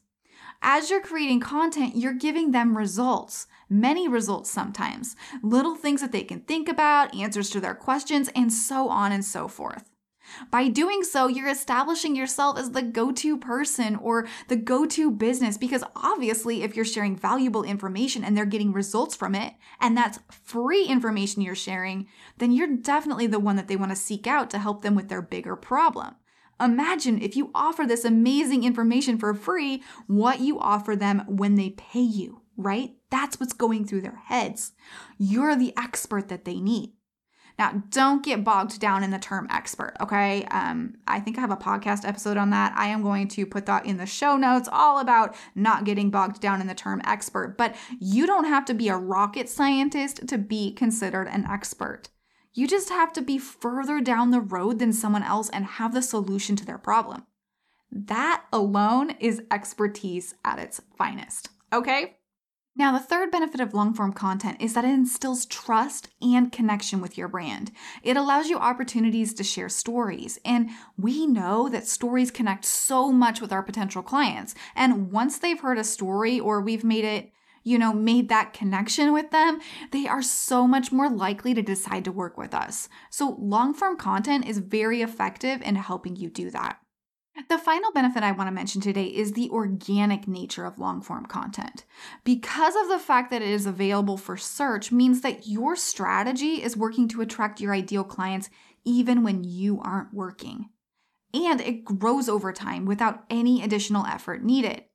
As 0.62 0.90
you're 0.90 1.02
creating 1.02 1.42
content, 1.42 1.98
you're 1.98 2.14
giving 2.14 2.52
them 2.52 2.78
results, 2.78 3.46
many 3.70 4.08
results 4.08 4.50
sometimes, 4.50 5.18
little 5.44 5.76
things 5.76 6.00
that 6.00 6.14
they 6.14 6.24
can 6.24 6.40
think 6.40 6.70
about, 6.70 7.14
answers 7.14 7.50
to 7.50 7.60
their 7.60 7.76
questions, 7.76 8.30
and 8.34 8.52
so 8.52 8.88
on 8.88 9.12
and 9.12 9.26
so 9.26 9.50
forth. 9.50 9.92
By 10.52 10.68
doing 10.68 11.04
so, 11.04 11.28
you're 11.28 11.48
establishing 11.48 12.16
yourself 12.16 12.58
as 12.58 12.72
the 12.72 12.82
go 12.82 13.12
to 13.12 13.38
person 13.38 13.96
or 13.96 14.28
the 14.48 14.56
go 14.56 14.86
to 14.86 15.12
business 15.12 15.58
because 15.58 15.84
obviously, 15.96 16.64
if 16.64 16.76
you're 16.76 16.86
sharing 16.86 17.16
valuable 17.16 17.64
information 17.64 18.24
and 18.24 18.36
they're 18.36 18.46
getting 18.46 18.72
results 18.72 19.16
from 19.16 19.36
it, 19.36 19.54
and 19.80 19.98
that's 19.98 20.20
free 20.30 20.86
information 20.86 21.42
you're 21.42 21.56
sharing, 21.56 22.08
then 22.38 22.52
you're 22.52 22.76
definitely 22.76 23.28
the 23.28 23.40
one 23.40 23.56
that 23.56 23.68
they 23.68 23.76
want 23.76 23.92
to 23.92 23.96
seek 23.96 24.28
out 24.28 24.50
to 24.50 24.60
help 24.60 24.82
them 24.82 24.96
with 24.96 25.10
their 25.10 25.22
bigger 25.22 25.56
problem. 25.56 26.16
Imagine 26.60 27.22
if 27.22 27.36
you 27.36 27.52
offer 27.54 27.86
this 27.86 28.04
amazing 28.04 28.64
information 28.64 29.18
for 29.18 29.34
free, 29.34 29.84
what 30.08 30.40
you 30.40 30.60
offer 30.60 30.96
them 30.96 31.24
when 31.28 31.56
they 31.56 31.70
pay 31.72 32.02
you, 32.02 32.42
right? 32.56 32.96
That's 33.12 33.40
what's 33.40 33.54
going 33.54 33.86
through 33.86 34.02
their 34.02 34.22
heads. 34.26 34.72
You're 35.18 35.56
the 35.56 35.74
expert 35.78 36.30
that 36.30 36.46
they 36.46 36.60
need. 36.60 36.94
Now, 37.58 37.84
don't 37.90 38.24
get 38.24 38.44
bogged 38.44 38.80
down 38.80 39.04
in 39.04 39.10
the 39.10 39.18
term 39.18 39.48
expert, 39.50 39.96
okay? 40.00 40.46
Um, 40.46 40.96
I 41.08 41.20
think 41.20 41.38
I 41.38 41.42
have 41.42 41.52
a 41.52 41.58
podcast 41.58 42.08
episode 42.08 42.38
on 42.38 42.52
that. 42.52 42.74
I 42.78 42.88
am 42.88 43.02
going 43.02 43.28
to 43.30 43.48
put 43.48 43.66
that 43.66 43.86
in 43.86 43.98
the 43.98 44.06
show 44.06 44.38
notes, 44.38 44.70
all 44.72 45.00
about 45.00 45.36
not 45.56 45.84
getting 45.84 46.12
bogged 46.12 46.40
down 46.40 46.62
in 46.62 46.68
the 46.68 46.76
term 46.76 47.02
expert. 47.04 47.56
But 47.58 47.76
you 48.00 48.28
don't 48.28 48.46
have 48.46 48.66
to 48.66 48.76
be 48.76 48.90
a 48.90 48.98
rocket 48.98 49.50
scientist 49.50 50.28
to 50.28 50.38
be 50.38 50.72
considered 50.72 51.28
an 51.28 51.46
expert. 51.50 52.10
You 52.54 52.68
just 52.68 52.90
have 52.90 53.12
to 53.14 53.22
be 53.22 53.40
further 53.40 54.02
down 54.02 54.32
the 54.32 54.42
road 54.42 54.78
than 54.78 54.94
someone 54.94 55.24
else 55.24 55.50
and 55.50 55.66
have 55.66 55.94
the 55.94 56.02
solution 56.02 56.56
to 56.58 56.66
their 56.66 56.78
problem. 56.78 57.26
That 57.92 58.44
alone 58.54 59.12
is 59.20 59.42
expertise 59.50 60.36
at 60.44 60.60
its 60.60 60.82
finest, 60.98 61.50
okay? 61.74 62.18
Now, 62.78 62.92
the 62.92 63.04
third 63.04 63.32
benefit 63.32 63.60
of 63.60 63.74
long 63.74 63.96
form 63.96 64.14
content 64.14 64.58
is 64.62 64.76
that 64.76 64.86
it 64.86 64.92
instills 64.92 65.48
trust 65.48 66.10
and 66.22 66.52
connection 66.52 67.02
with 67.02 67.18
your 67.18 67.28
brand. 67.28 67.72
It 68.04 68.18
allows 68.18 68.50
you 68.50 68.58
opportunities 68.58 69.34
to 69.34 69.44
share 69.44 69.68
stories, 69.68 70.38
and 70.46 70.70
we 70.96 71.26
know 71.26 71.70
that 71.70 71.88
stories 71.88 72.30
connect 72.30 72.66
so 72.66 73.12
much 73.12 73.42
with 73.42 73.52
our 73.52 73.64
potential 73.64 74.04
clients. 74.04 74.54
And 74.76 75.12
once 75.12 75.40
they've 75.40 75.60
heard 75.60 75.80
a 75.80 75.84
story 75.84 76.40
or 76.40 76.62
we've 76.62 76.84
made 76.84 77.04
it 77.04 77.32
you 77.64 77.78
know, 77.78 77.92
made 77.92 78.30
that 78.30 78.54
connection 78.54 79.12
with 79.12 79.30
them, 79.32 79.60
they 79.92 80.08
are 80.08 80.22
so 80.22 80.66
much 80.66 80.90
more 80.94 81.10
likely 81.10 81.54
to 81.54 81.62
decide 81.62 82.06
to 82.06 82.14
work 82.14 82.38
with 82.38 82.54
us. 82.54 82.88
So, 83.10 83.36
long 83.40 83.74
form 83.74 83.98
content 83.98 84.48
is 84.48 84.60
very 84.60 85.02
effective 85.02 85.62
in 85.62 85.76
helping 85.76 86.16
you 86.16 86.30
do 86.30 86.50
that. 86.52 86.80
The 87.50 87.60
final 87.60 87.92
benefit 87.92 88.24
I 88.24 88.32
want 88.32 88.48
to 88.48 88.54
mention 88.54 88.82
today 88.82 89.06
is 89.06 89.34
the 89.34 89.50
organic 89.52 90.28
nature 90.28 90.66
of 90.66 90.80
long 90.80 91.02
form 91.02 91.28
content. 91.28 91.86
Because 92.24 92.76
of 92.76 92.90
the 92.90 92.98
fact 92.98 93.30
that 93.30 93.44
it 93.44 93.50
is 93.50 93.68
available 93.68 94.18
for 94.18 94.38
search 94.38 94.92
means 94.92 95.22
that 95.22 95.48
your 95.48 95.76
strategy 95.76 96.64
is 96.64 96.76
working 96.76 97.08
to 97.10 97.22
attract 97.22 97.62
your 97.62 97.74
ideal 97.74 98.04
clients 98.04 98.50
even 98.86 99.24
when 99.24 99.44
you 99.44 99.80
aren't 99.82 100.14
working. 100.14 100.70
And 101.34 101.62
it 101.62 101.86
grows 101.86 102.28
over 102.28 102.52
time 102.52 102.86
without 102.86 103.24
any 103.30 103.62
additional 103.62 104.06
effort 104.06 104.44
needed. 104.44 104.86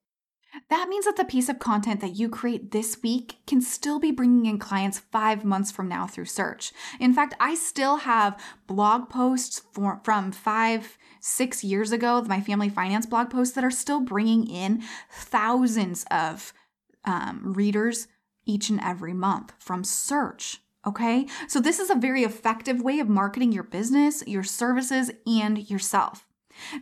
That 0.68 0.88
means 0.88 1.06
that 1.06 1.16
the 1.16 1.24
piece 1.24 1.48
of 1.48 1.58
content 1.58 2.00
that 2.00 2.16
you 2.16 2.28
create 2.28 2.70
this 2.70 3.02
week 3.02 3.36
can 3.46 3.60
still 3.60 3.98
be 3.98 4.10
bringing 4.10 4.46
in 4.46 4.58
clients 4.58 4.98
five 4.98 5.44
months 5.44 5.70
from 5.70 5.88
now 5.88 6.06
through 6.06 6.26
search. 6.26 6.72
In 7.00 7.14
fact, 7.14 7.34
I 7.40 7.54
still 7.54 7.98
have 7.98 8.38
blog 8.66 9.08
posts 9.08 9.62
for, 9.72 10.00
from 10.04 10.30
five, 10.32 10.98
six 11.20 11.64
years 11.64 11.92
ago, 11.92 12.22
my 12.22 12.40
family 12.40 12.68
finance 12.68 13.06
blog 13.06 13.30
posts 13.30 13.54
that 13.54 13.64
are 13.64 13.70
still 13.70 14.00
bringing 14.00 14.46
in 14.46 14.82
thousands 15.10 16.04
of 16.10 16.52
um, 17.04 17.52
readers 17.54 18.08
each 18.44 18.68
and 18.70 18.80
every 18.80 19.14
month 19.14 19.52
from 19.58 19.84
search. 19.84 20.58
Okay, 20.84 21.28
so 21.46 21.60
this 21.60 21.78
is 21.78 21.90
a 21.90 21.94
very 21.94 22.24
effective 22.24 22.82
way 22.82 22.98
of 22.98 23.08
marketing 23.08 23.52
your 23.52 23.62
business, 23.62 24.24
your 24.26 24.42
services, 24.42 25.12
and 25.26 25.70
yourself. 25.70 26.26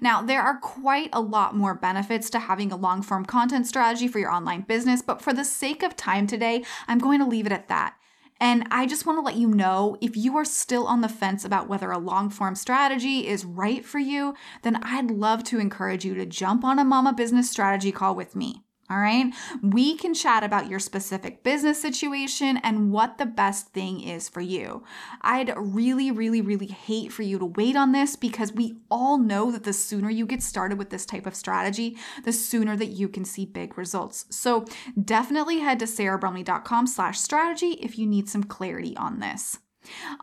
Now, 0.00 0.22
there 0.22 0.42
are 0.42 0.58
quite 0.58 1.10
a 1.12 1.20
lot 1.20 1.56
more 1.56 1.74
benefits 1.74 2.30
to 2.30 2.38
having 2.38 2.72
a 2.72 2.76
long 2.76 3.02
form 3.02 3.24
content 3.24 3.66
strategy 3.66 4.08
for 4.08 4.18
your 4.18 4.30
online 4.30 4.62
business, 4.62 5.02
but 5.02 5.22
for 5.22 5.32
the 5.32 5.44
sake 5.44 5.82
of 5.82 5.96
time 5.96 6.26
today, 6.26 6.64
I'm 6.88 6.98
going 6.98 7.18
to 7.20 7.26
leave 7.26 7.46
it 7.46 7.52
at 7.52 7.68
that. 7.68 7.94
And 8.42 8.66
I 8.70 8.86
just 8.86 9.04
want 9.04 9.18
to 9.18 9.22
let 9.22 9.36
you 9.36 9.48
know 9.48 9.98
if 10.00 10.16
you 10.16 10.36
are 10.38 10.46
still 10.46 10.86
on 10.86 11.02
the 11.02 11.10
fence 11.10 11.44
about 11.44 11.68
whether 11.68 11.90
a 11.90 11.98
long 11.98 12.30
form 12.30 12.54
strategy 12.54 13.28
is 13.28 13.44
right 13.44 13.84
for 13.84 13.98
you, 13.98 14.34
then 14.62 14.76
I'd 14.82 15.10
love 15.10 15.44
to 15.44 15.60
encourage 15.60 16.06
you 16.06 16.14
to 16.14 16.24
jump 16.24 16.64
on 16.64 16.78
a 16.78 16.84
mama 16.84 17.12
business 17.12 17.50
strategy 17.50 17.92
call 17.92 18.14
with 18.14 18.34
me. 18.34 18.64
All 18.90 18.98
right. 18.98 19.32
We 19.62 19.96
can 19.96 20.14
chat 20.14 20.42
about 20.42 20.68
your 20.68 20.80
specific 20.80 21.44
business 21.44 21.80
situation 21.80 22.56
and 22.64 22.90
what 22.90 23.18
the 23.18 23.26
best 23.26 23.68
thing 23.68 24.00
is 24.00 24.28
for 24.28 24.40
you. 24.40 24.82
I'd 25.22 25.54
really, 25.56 26.10
really, 26.10 26.40
really 26.40 26.66
hate 26.66 27.12
for 27.12 27.22
you 27.22 27.38
to 27.38 27.46
wait 27.46 27.76
on 27.76 27.92
this 27.92 28.16
because 28.16 28.52
we 28.52 28.78
all 28.90 29.16
know 29.16 29.52
that 29.52 29.62
the 29.62 29.72
sooner 29.72 30.10
you 30.10 30.26
get 30.26 30.42
started 30.42 30.76
with 30.76 30.90
this 30.90 31.06
type 31.06 31.26
of 31.26 31.36
strategy, 31.36 31.96
the 32.24 32.32
sooner 32.32 32.76
that 32.76 32.86
you 32.86 33.08
can 33.08 33.24
see 33.24 33.46
big 33.46 33.78
results. 33.78 34.26
So 34.30 34.64
definitely 35.00 35.60
head 35.60 35.78
to 35.78 35.84
sarahbrumley.com 35.84 36.88
slash 36.88 37.20
strategy 37.20 37.78
if 37.80 37.96
you 37.96 38.06
need 38.08 38.28
some 38.28 38.42
clarity 38.42 38.96
on 38.96 39.20
this. 39.20 39.58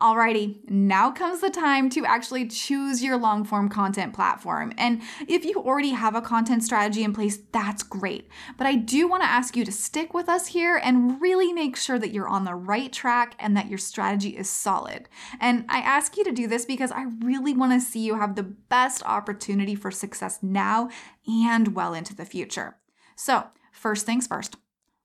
Alrighty, 0.00 0.68
now 0.70 1.10
comes 1.10 1.40
the 1.40 1.50
time 1.50 1.90
to 1.90 2.06
actually 2.06 2.46
choose 2.46 3.02
your 3.02 3.16
long 3.16 3.44
form 3.44 3.68
content 3.68 4.14
platform. 4.14 4.72
And 4.78 5.02
if 5.26 5.44
you 5.44 5.56
already 5.56 5.90
have 5.90 6.14
a 6.14 6.22
content 6.22 6.62
strategy 6.62 7.02
in 7.02 7.12
place, 7.12 7.38
that's 7.50 7.82
great. 7.82 8.28
But 8.56 8.68
I 8.68 8.76
do 8.76 9.08
want 9.08 9.24
to 9.24 9.28
ask 9.28 9.56
you 9.56 9.64
to 9.64 9.72
stick 9.72 10.14
with 10.14 10.28
us 10.28 10.48
here 10.48 10.76
and 10.76 11.20
really 11.20 11.52
make 11.52 11.76
sure 11.76 11.98
that 11.98 12.12
you're 12.12 12.28
on 12.28 12.44
the 12.44 12.54
right 12.54 12.92
track 12.92 13.34
and 13.40 13.56
that 13.56 13.68
your 13.68 13.78
strategy 13.78 14.36
is 14.36 14.48
solid. 14.48 15.08
And 15.40 15.64
I 15.68 15.78
ask 15.80 16.16
you 16.16 16.24
to 16.24 16.32
do 16.32 16.46
this 16.46 16.64
because 16.64 16.92
I 16.92 17.06
really 17.20 17.52
want 17.52 17.72
to 17.72 17.80
see 17.80 18.00
you 18.00 18.18
have 18.18 18.36
the 18.36 18.44
best 18.44 19.02
opportunity 19.04 19.74
for 19.74 19.90
success 19.90 20.38
now 20.40 20.88
and 21.26 21.74
well 21.74 21.94
into 21.94 22.14
the 22.14 22.24
future. 22.24 22.76
So, 23.16 23.48
first 23.72 24.06
things 24.06 24.28
first, 24.28 24.56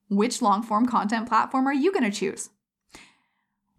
which 0.08 0.40
long 0.40 0.62
form 0.62 0.86
content 0.86 1.28
platform 1.28 1.66
are 1.66 1.74
you 1.74 1.92
going 1.92 2.08
to 2.08 2.16
choose? 2.16 2.50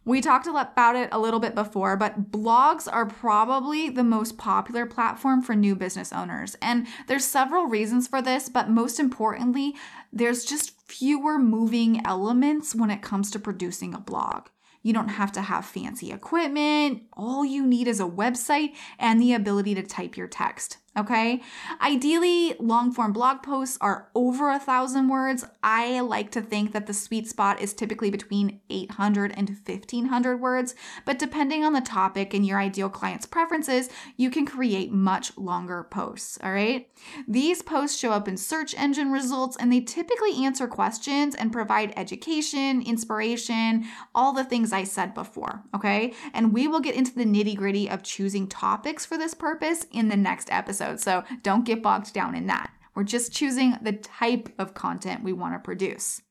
We 0.06 0.22
talked 0.22 0.46
about 0.46 0.96
it 0.96 1.10
a 1.12 1.20
little 1.20 1.40
bit 1.40 1.56
before, 1.56 1.98
but 1.98 2.32
blogs 2.32 2.88
are 2.92 3.08
probably 3.08 3.90
the 3.90 4.04
most 4.04 4.38
popular 4.38 4.86
platform 4.86 5.42
for 5.42 5.56
new 5.56 5.76
business 5.76 6.14
owners. 6.14 6.56
And 6.62 6.86
there's 7.08 7.26
several 7.26 7.66
reasons 7.66 8.08
for 8.08 8.22
this, 8.22 8.48
but 8.48 8.70
most 8.70 9.00
importantly, 9.00 9.74
there's 10.14 10.46
just 10.46 10.80
fewer 10.80 11.40
moving 11.40 12.06
elements 12.06 12.76
when 12.76 12.92
it 12.92 13.02
comes 13.02 13.32
to 13.32 13.40
producing 13.40 13.96
a 13.96 14.00
blog. 14.00 14.50
You 14.84 14.94
don't 14.94 15.10
have 15.10 15.32
to 15.32 15.42
have 15.42 15.66
fancy 15.66 16.12
equipment. 16.12 17.02
All 17.14 17.44
you 17.44 17.66
need 17.66 17.88
is 17.88 18.00
a 18.00 18.04
website 18.04 18.76
and 19.00 19.20
the 19.20 19.34
ability 19.34 19.74
to 19.74 19.82
type 19.82 20.16
your 20.16 20.28
text. 20.28 20.78
Okay. 20.98 21.42
Ideally, 21.82 22.56
long 22.58 22.94
form 22.94 23.12
blog 23.12 23.44
posts 23.44 23.78
are 23.82 24.08
over 24.16 24.50
a 24.50 24.60
thousand 24.60 25.10
words. 25.10 25.46
I 25.62 26.00
like 26.00 26.32
to 26.32 26.42
think 26.42 26.72
that 26.72 26.88
the 26.88 26.94
sweet 26.94 27.28
spot 27.28 27.60
is 27.60 27.74
typically 27.74 28.10
between 28.10 28.62
800 28.70 29.34
and 29.36 29.50
1500 29.50 30.38
words, 30.38 30.74
but 31.04 31.20
depending 31.20 31.66
on 31.66 31.74
the 31.74 31.82
topic 31.82 32.34
and 32.34 32.46
your 32.46 32.60
ideal 32.60 32.88
client's 32.88 33.26
preferences, 33.26 33.90
you 34.16 34.30
can 34.30 34.46
create 34.46 34.90
much 34.90 35.38
longer 35.38 35.84
posts. 35.84 36.40
All 36.42 36.54
right. 36.54 36.88
These 37.28 37.62
posts 37.62 38.00
show 38.00 38.12
up 38.12 38.30
in 38.30 38.38
search 38.38 38.74
engine 38.76 39.12
results 39.12 39.58
and 39.58 39.74
they 39.74 39.82
typically 39.82 40.46
answer 40.46 40.66
questions 40.66 41.36
and 41.36 41.52
provide 41.52 41.92
education, 41.98 42.82
inspiration, 42.82 43.86
all 44.14 44.32
the 44.32 44.46
things 44.46 44.72
I 44.72 44.86
said 44.86 45.14
before. 45.14 45.62
Okay. 45.76 46.14
And 46.34 46.54
we 46.54 46.70
will 46.70 46.80
get 46.80 46.96
into 46.96 47.14
the 47.14 47.26
nitty 47.26 47.58
gritty 47.58 47.90
of 47.90 48.02
choosing 48.02 48.48
topics 48.48 49.06
for 49.06 49.18
this 49.18 49.34
purpose 49.34 49.86
in 49.92 50.08
the 50.08 50.16
next 50.16 50.50
episode 50.54 50.85
episode. 50.86 51.00
So 51.02 51.24
don't 51.42 51.66
get 51.66 51.84
bogged 51.84 52.14
down 52.14 52.36
in 52.36 52.48
that. 52.48 52.72
We're 52.96 53.04
just 53.04 53.34
choosing 53.34 53.78
the 53.82 53.94
type 53.94 54.50
of 54.58 54.74
content 54.74 55.24
we 55.24 55.34
want 55.34 55.54
to 55.54 55.60
produce. 55.60 56.22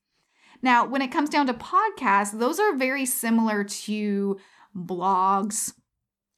Now, 0.62 0.86
when 0.86 1.02
it 1.02 1.12
comes 1.12 1.28
down 1.28 1.46
to 1.48 1.54
podcasts, 1.54 2.38
those 2.38 2.58
are 2.58 2.74
very 2.74 3.04
similar 3.04 3.64
to 3.64 4.38
blogs. 4.74 5.74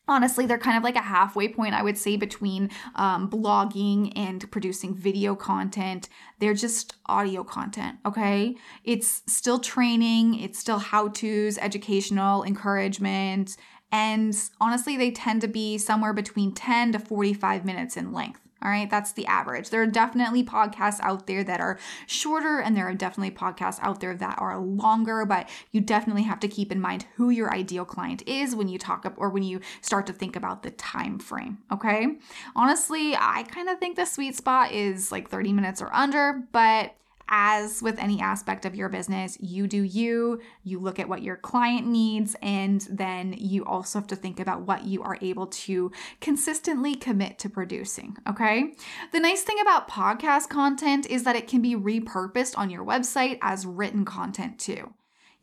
Honestly, 0.09 0.47
they're 0.47 0.59
kind 0.59 0.77
of 0.77 0.85
like 0.85 0.97
a 0.97 1.01
halfway 1.01 1.49
point, 1.49 1.75
I 1.75 1.83
would 1.83 1.99
say, 1.99 2.17
between 2.17 2.71
um, 2.95 3.29
blogging 3.29 4.13
and 4.17 4.49
producing 4.51 4.95
video 4.95 5.35
content. 5.35 6.09
They're 6.39 6.55
just 6.55 6.95
audio 7.07 7.43
content, 7.45 7.99
okay? 8.05 8.57
It's 8.85 9.23
still 9.27 9.59
training, 9.59 10.41
it's 10.41 10.59
still 10.59 10.79
how 10.79 11.09
to's, 11.09 11.59
educational, 11.59 12.45
encouragement, 12.45 13.57
and 13.97 14.39
honestly, 14.61 14.99
they 14.99 15.11
tend 15.11 15.41
to 15.41 15.49
be 15.49 15.79
somewhere 15.79 16.13
between 16.13 16.53
10 16.53 16.93
to 16.93 16.99
45 16.99 17.65
minutes 17.65 17.97
in 17.97 18.13
length. 18.13 18.41
All 18.63 18.71
right, 18.71 18.91
that's 18.91 19.13
the 19.13 19.25
average. 19.25 19.71
There 19.71 19.81
are 19.81 19.87
definitely 19.87 20.45
podcasts 20.45 21.01
out 21.01 21.27
there 21.27 21.43
that 21.45 21.61
are 21.61 21.79
shorter, 22.07 22.59
and 22.59 22.77
there 22.77 22.87
are 22.87 22.95
definitely 22.95 23.35
podcasts 23.35 23.79
out 23.81 24.01
there 24.01 24.15
that 24.15 24.39
are 24.39 24.59
longer, 24.59 25.25
but 25.25 25.49
you 25.73 25.81
definitely 25.81 26.25
have 26.25 26.41
to 26.41 26.49
keep 26.49 26.71
in 26.71 26.81
mind 26.81 27.07
who 27.15 27.31
your 27.31 27.51
ideal 27.55 27.87
client 27.87 28.23
is 28.27 28.55
when 28.55 28.69
you 28.69 28.79
talk 28.79 29.07
up 29.07 29.15
or 29.17 29.31
when 29.31 29.43
you 29.43 29.61
start 29.81 30.07
to 30.09 30.13
think 30.13 30.37
about 30.37 30.63
the 30.63 30.73
time 30.73 31.19
frame. 31.19 31.57
Okay. 31.73 32.19
Honestly, 32.55 33.17
I 33.17 33.45
kind 33.45 33.71
of 33.71 33.79
think 33.79 33.97
the 33.97 34.05
sweet 34.05 34.37
spot 34.37 34.73
is 34.73 35.11
like 35.11 35.31
30 35.31 35.55
minutes 35.55 35.81
or 35.81 35.91
under, 35.95 36.43
but 36.53 36.95
as 37.29 37.83
with 37.83 37.99
any 37.99 38.21
aspect 38.21 38.65
of 38.65 38.75
your 38.75 38.89
business, 38.89 39.37
you 39.41 39.67
do 39.67 39.83
you, 39.83 40.41
you 40.63 40.79
look 40.79 40.99
at 40.99 41.09
what 41.09 41.23
your 41.23 41.37
client 41.37 41.87
needs, 41.87 42.37
and 42.43 42.87
then 42.91 43.35
you 43.37 43.65
also 43.65 43.99
have 43.99 44.09
to 44.09 44.17
think 44.17 44.41
about 44.41 44.63
what 44.63 44.85
you 44.85 45.03
are 45.03 45.19
able 45.21 45.47
to 45.47 45.91
consistently 46.21 46.95
commit 46.95 47.39
to 47.39 47.49
producing. 47.49 48.17
Okay. 48.29 48.75
The 49.13 49.21
nice 49.21 49.43
thing 49.43 49.59
about 49.61 49.89
podcast 49.89 50.49
content 50.49 51.07
is 51.07 51.25
that 51.25 51.37
it 51.37 51.49
can 51.49 51.63
be 51.63 51.75
repurposed 51.75 52.57
on 52.57 52.71
your 52.71 52.85
website 52.85 53.39
as 53.43 53.67
written 53.67 54.05
content 54.05 54.59
too. 54.59 54.93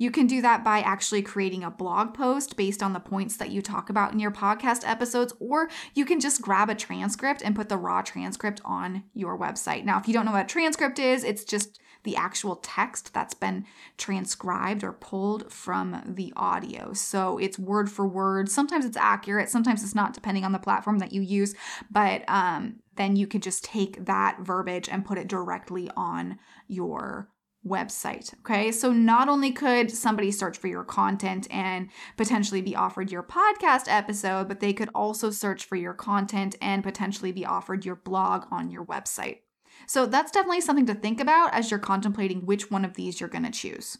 You 0.03 0.11
can 0.11 0.27
do 0.27 0.41
that 0.41 0.65
by 0.65 0.79
actually 0.79 1.21
creating 1.21 1.63
a 1.63 1.71
blog 1.71 2.13
post 2.13 2.57
based 2.57 2.83
on 2.83 2.91
the 2.91 2.99
points 2.99 3.37
that 3.37 3.51
you 3.51 3.61
talk 3.61 3.89
about 3.89 4.11
in 4.11 4.19
your 4.19 4.31
podcast 4.31 4.85
episodes, 4.85 5.33
or 5.39 5.69
you 5.95 6.03
can 6.03 6.19
just 6.19 6.41
grab 6.41 6.69
a 6.69 6.75
transcript 6.75 7.41
and 7.41 7.55
put 7.55 7.69
the 7.69 7.77
raw 7.77 8.01
transcript 8.01 8.59
on 8.65 9.05
your 9.13 9.39
website. 9.39 9.85
Now, 9.85 9.97
if 9.97 10.05
you 10.05 10.13
don't 10.13 10.25
know 10.25 10.33
what 10.33 10.43
a 10.43 10.45
transcript 10.45 10.99
is, 10.99 11.23
it's 11.23 11.45
just 11.45 11.79
the 12.03 12.17
actual 12.17 12.57
text 12.57 13.13
that's 13.13 13.33
been 13.33 13.63
transcribed 13.97 14.83
or 14.83 14.91
pulled 14.91 15.49
from 15.49 16.03
the 16.05 16.33
audio. 16.35 16.91
So 16.91 17.37
it's 17.37 17.57
word 17.57 17.89
for 17.89 18.05
word. 18.05 18.51
Sometimes 18.51 18.83
it's 18.83 18.97
accurate, 18.97 19.47
sometimes 19.47 19.83
it's 19.85 19.95
not, 19.95 20.13
depending 20.13 20.43
on 20.43 20.51
the 20.51 20.59
platform 20.59 20.99
that 20.99 21.13
you 21.13 21.21
use. 21.21 21.55
But 21.89 22.25
um, 22.27 22.81
then 22.97 23.15
you 23.15 23.25
can 23.25 23.39
just 23.39 23.63
take 23.63 24.03
that 24.03 24.41
verbiage 24.41 24.89
and 24.89 25.05
put 25.05 25.17
it 25.17 25.29
directly 25.29 25.89
on 25.95 26.39
your 26.67 27.29
website. 27.65 28.33
Okay. 28.39 28.71
So 28.71 28.91
not 28.91 29.29
only 29.29 29.51
could 29.51 29.89
somebody 29.89 30.31
search 30.31 30.57
for 30.57 30.67
your 30.67 30.83
content 30.83 31.47
and 31.49 31.89
potentially 32.17 32.61
be 32.61 32.75
offered 32.75 33.11
your 33.11 33.23
podcast 33.23 33.85
episode, 33.87 34.47
but 34.47 34.59
they 34.59 34.73
could 34.73 34.89
also 34.93 35.29
search 35.29 35.65
for 35.65 35.75
your 35.75 35.93
content 35.93 36.55
and 36.61 36.83
potentially 36.83 37.31
be 37.31 37.45
offered 37.45 37.85
your 37.85 37.95
blog 37.95 38.45
on 38.51 38.69
your 38.69 38.85
website. 38.85 39.39
So 39.87 40.05
that's 40.05 40.31
definitely 40.31 40.61
something 40.61 40.85
to 40.87 40.93
think 40.93 41.19
about 41.19 41.53
as 41.53 41.71
you're 41.71 41.79
contemplating 41.79 42.45
which 42.45 42.69
one 42.69 42.85
of 42.85 42.95
these 42.95 43.19
you're 43.19 43.29
going 43.29 43.45
to 43.45 43.51
choose. 43.51 43.97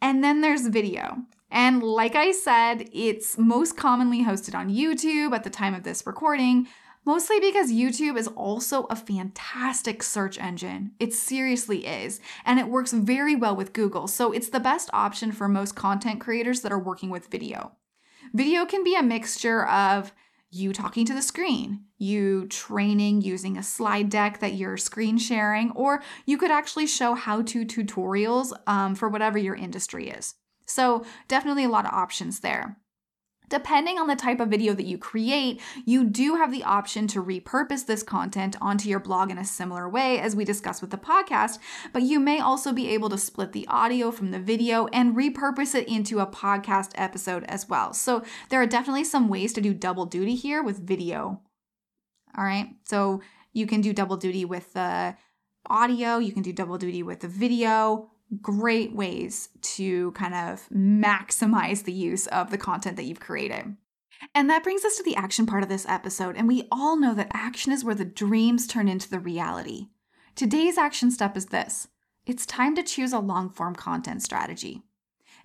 And 0.00 0.22
then 0.22 0.40
there's 0.40 0.66
video. 0.66 1.18
And 1.50 1.82
like 1.82 2.14
I 2.14 2.32
said, 2.32 2.88
it's 2.92 3.38
most 3.38 3.76
commonly 3.76 4.24
hosted 4.24 4.54
on 4.54 4.70
YouTube 4.70 5.34
at 5.34 5.44
the 5.44 5.50
time 5.50 5.74
of 5.74 5.82
this 5.82 6.06
recording, 6.06 6.68
mostly 7.04 7.40
because 7.40 7.72
YouTube 7.72 8.18
is 8.18 8.28
also 8.28 8.84
a 8.84 8.96
fantastic 8.96 10.02
search 10.02 10.38
engine. 10.38 10.92
It 10.98 11.14
seriously 11.14 11.86
is, 11.86 12.20
and 12.44 12.58
it 12.58 12.68
works 12.68 12.92
very 12.92 13.34
well 13.34 13.56
with 13.56 13.72
Google, 13.72 14.06
so 14.06 14.32
it's 14.32 14.48
the 14.48 14.60
best 14.60 14.90
option 14.92 15.32
for 15.32 15.48
most 15.48 15.74
content 15.74 16.20
creators 16.20 16.60
that 16.62 16.72
are 16.72 16.78
working 16.78 17.10
with 17.10 17.28
video. 17.28 17.72
Video 18.34 18.66
can 18.66 18.84
be 18.84 18.94
a 18.94 19.02
mixture 19.02 19.66
of 19.66 20.12
you 20.50 20.72
talking 20.72 21.04
to 21.04 21.14
the 21.14 21.22
screen, 21.22 21.84
you 21.98 22.46
training 22.46 23.20
using 23.20 23.58
a 23.58 23.62
slide 23.62 24.08
deck 24.08 24.40
that 24.40 24.54
you're 24.54 24.76
screen 24.76 25.18
sharing, 25.18 25.70
or 25.72 26.02
you 26.24 26.38
could 26.38 26.50
actually 26.50 26.86
show 26.86 27.14
how 27.14 27.42
to 27.42 27.66
tutorials 27.66 28.52
um, 28.66 28.94
for 28.94 29.08
whatever 29.08 29.36
your 29.36 29.54
industry 29.54 30.08
is. 30.08 30.34
So, 30.64 31.04
definitely 31.28 31.64
a 31.64 31.68
lot 31.68 31.86
of 31.86 31.92
options 31.92 32.40
there. 32.40 32.78
Depending 33.48 33.98
on 33.98 34.06
the 34.06 34.16
type 34.16 34.40
of 34.40 34.48
video 34.48 34.74
that 34.74 34.86
you 34.86 34.98
create, 34.98 35.60
you 35.84 36.04
do 36.04 36.36
have 36.36 36.52
the 36.52 36.64
option 36.64 37.06
to 37.08 37.22
repurpose 37.22 37.86
this 37.86 38.02
content 38.02 38.56
onto 38.60 38.88
your 38.88 39.00
blog 39.00 39.30
in 39.30 39.38
a 39.38 39.44
similar 39.44 39.88
way 39.88 40.18
as 40.18 40.36
we 40.36 40.44
discussed 40.44 40.82
with 40.82 40.90
the 40.90 40.98
podcast, 40.98 41.58
but 41.92 42.02
you 42.02 42.20
may 42.20 42.40
also 42.40 42.72
be 42.72 42.88
able 42.88 43.08
to 43.08 43.18
split 43.18 43.52
the 43.52 43.66
audio 43.68 44.10
from 44.10 44.30
the 44.30 44.38
video 44.38 44.86
and 44.88 45.16
repurpose 45.16 45.74
it 45.74 45.88
into 45.88 46.20
a 46.20 46.26
podcast 46.26 46.90
episode 46.94 47.44
as 47.44 47.68
well. 47.68 47.92
So 47.92 48.22
there 48.50 48.60
are 48.60 48.66
definitely 48.66 49.04
some 49.04 49.28
ways 49.28 49.52
to 49.54 49.60
do 49.60 49.72
double 49.72 50.06
duty 50.06 50.34
here 50.34 50.62
with 50.62 50.86
video. 50.86 51.40
All 52.36 52.44
right, 52.44 52.68
so 52.84 53.22
you 53.52 53.66
can 53.66 53.80
do 53.80 53.92
double 53.92 54.16
duty 54.16 54.44
with 54.44 54.72
the 54.74 55.16
audio, 55.66 56.18
you 56.18 56.32
can 56.32 56.42
do 56.42 56.52
double 56.52 56.78
duty 56.78 57.02
with 57.02 57.20
the 57.20 57.28
video, 57.28 58.10
great 58.40 58.94
ways 58.94 59.48
to 59.62 60.12
kind 60.12 60.34
of 60.34 60.68
maximize 60.70 61.84
the 61.84 61.92
use 61.92 62.26
of 62.28 62.50
the 62.50 62.58
content 62.58 62.96
that 62.96 63.04
you've 63.04 63.20
created. 63.20 63.76
And 64.34 64.50
that 64.50 64.64
brings 64.64 64.84
us 64.84 64.96
to 64.96 65.02
the 65.02 65.16
action 65.16 65.46
part 65.46 65.62
of 65.62 65.68
this 65.68 65.86
episode. 65.88 66.36
And 66.36 66.48
we 66.48 66.66
all 66.70 66.98
know 66.98 67.14
that 67.14 67.30
action 67.32 67.72
is 67.72 67.84
where 67.84 67.94
the 67.94 68.04
dreams 68.04 68.66
turn 68.66 68.88
into 68.88 69.08
the 69.08 69.20
reality. 69.20 69.88
Today's 70.34 70.78
action 70.78 71.10
step 71.10 71.36
is 71.36 71.46
this 71.46 71.88
it's 72.26 72.44
time 72.44 72.76
to 72.76 72.82
choose 72.82 73.12
a 73.12 73.18
long 73.18 73.48
form 73.48 73.74
content 73.74 74.22
strategy. 74.22 74.82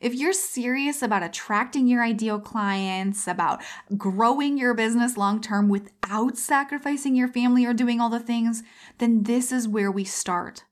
If 0.01 0.13
you're 0.13 0.33
serious 0.33 1.01
about 1.01 1.23
attracting 1.23 1.87
your 1.87 2.03
ideal 2.03 2.37
clients, 2.37 3.25
about 3.25 3.63
growing 3.95 4.57
your 4.57 4.73
business 4.73 5.15
long 5.15 5.39
term 5.39 5.69
without 5.69 6.37
sacrificing 6.37 7.15
your 7.15 7.29
family 7.29 7.65
or 7.65 7.73
doing 7.73 8.01
all 8.01 8.09
the 8.09 8.19
things, 8.19 8.63
then 8.97 9.23
this 9.23 9.51
is 9.53 9.65
where 9.65 9.91
we 9.91 10.03
start. 10.03 10.65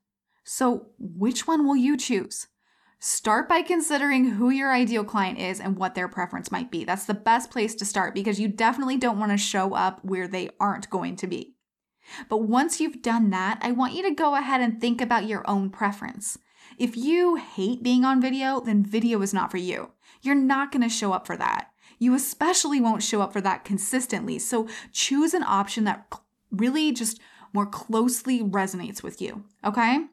So, 0.44 0.88
which 0.98 1.46
one 1.46 1.66
will 1.66 1.76
you 1.76 1.96
choose? 1.96 2.48
Start 2.98 3.48
by 3.48 3.62
considering 3.62 4.30
who 4.30 4.50
your 4.50 4.72
ideal 4.72 5.02
client 5.02 5.38
is 5.38 5.58
and 5.58 5.76
what 5.76 5.96
their 5.96 6.06
preference 6.06 6.52
might 6.52 6.70
be. 6.70 6.84
That's 6.84 7.04
the 7.04 7.14
best 7.14 7.50
place 7.50 7.74
to 7.76 7.84
start 7.84 8.14
because 8.14 8.38
you 8.38 8.46
definitely 8.46 8.96
don't 8.96 9.18
want 9.18 9.32
to 9.32 9.36
show 9.36 9.74
up 9.74 10.04
where 10.04 10.28
they 10.28 10.50
aren't 10.60 10.88
going 10.88 11.16
to 11.16 11.26
be. 11.26 11.56
But 12.28 12.44
once 12.44 12.80
you've 12.80 13.02
done 13.02 13.30
that, 13.30 13.58
I 13.60 13.72
want 13.72 13.94
you 13.94 14.02
to 14.04 14.14
go 14.14 14.36
ahead 14.36 14.60
and 14.60 14.80
think 14.80 15.00
about 15.00 15.26
your 15.26 15.48
own 15.48 15.70
preference. 15.70 16.38
If 16.78 16.96
you 16.96 17.36
hate 17.36 17.82
being 17.82 18.04
on 18.04 18.20
video, 18.20 18.60
then 18.60 18.84
video 18.84 19.20
is 19.22 19.34
not 19.34 19.50
for 19.50 19.56
you. 19.56 19.90
You're 20.22 20.34
not 20.34 20.70
going 20.70 20.82
to 20.82 20.88
show 20.88 21.12
up 21.12 21.26
for 21.26 21.36
that. 21.36 21.70
You 21.98 22.14
especially 22.14 22.80
won't 22.80 23.02
show 23.02 23.20
up 23.20 23.32
for 23.32 23.40
that 23.40 23.64
consistently. 23.64 24.38
So 24.38 24.68
choose 24.92 25.34
an 25.34 25.42
option 25.42 25.84
that 25.84 26.12
really 26.50 26.92
just 26.92 27.20
more 27.52 27.66
closely 27.66 28.42
resonates 28.42 29.02
with 29.02 29.20
you, 29.20 29.44
okay? 29.64 30.06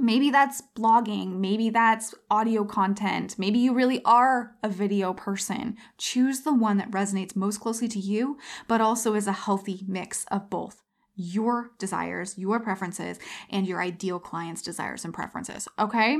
Maybe 0.00 0.30
that's 0.30 0.62
blogging, 0.74 1.40
maybe 1.40 1.68
that's 1.68 2.14
audio 2.30 2.64
content, 2.64 3.38
maybe 3.38 3.58
you 3.58 3.74
really 3.74 4.02
are 4.04 4.56
a 4.62 4.68
video 4.70 5.12
person. 5.12 5.76
Choose 5.98 6.40
the 6.40 6.54
one 6.54 6.78
that 6.78 6.90
resonates 6.90 7.36
most 7.36 7.60
closely 7.60 7.86
to 7.88 7.98
you, 7.98 8.38
but 8.66 8.80
also 8.80 9.14
is 9.14 9.26
a 9.26 9.32
healthy 9.32 9.84
mix 9.86 10.24
of 10.30 10.48
both 10.48 10.82
your 11.16 11.72
desires, 11.78 12.38
your 12.38 12.60
preferences, 12.60 13.18
and 13.50 13.68
your 13.68 13.82
ideal 13.82 14.18
client's 14.18 14.62
desires 14.62 15.04
and 15.04 15.12
preferences, 15.12 15.68
okay? 15.78 16.16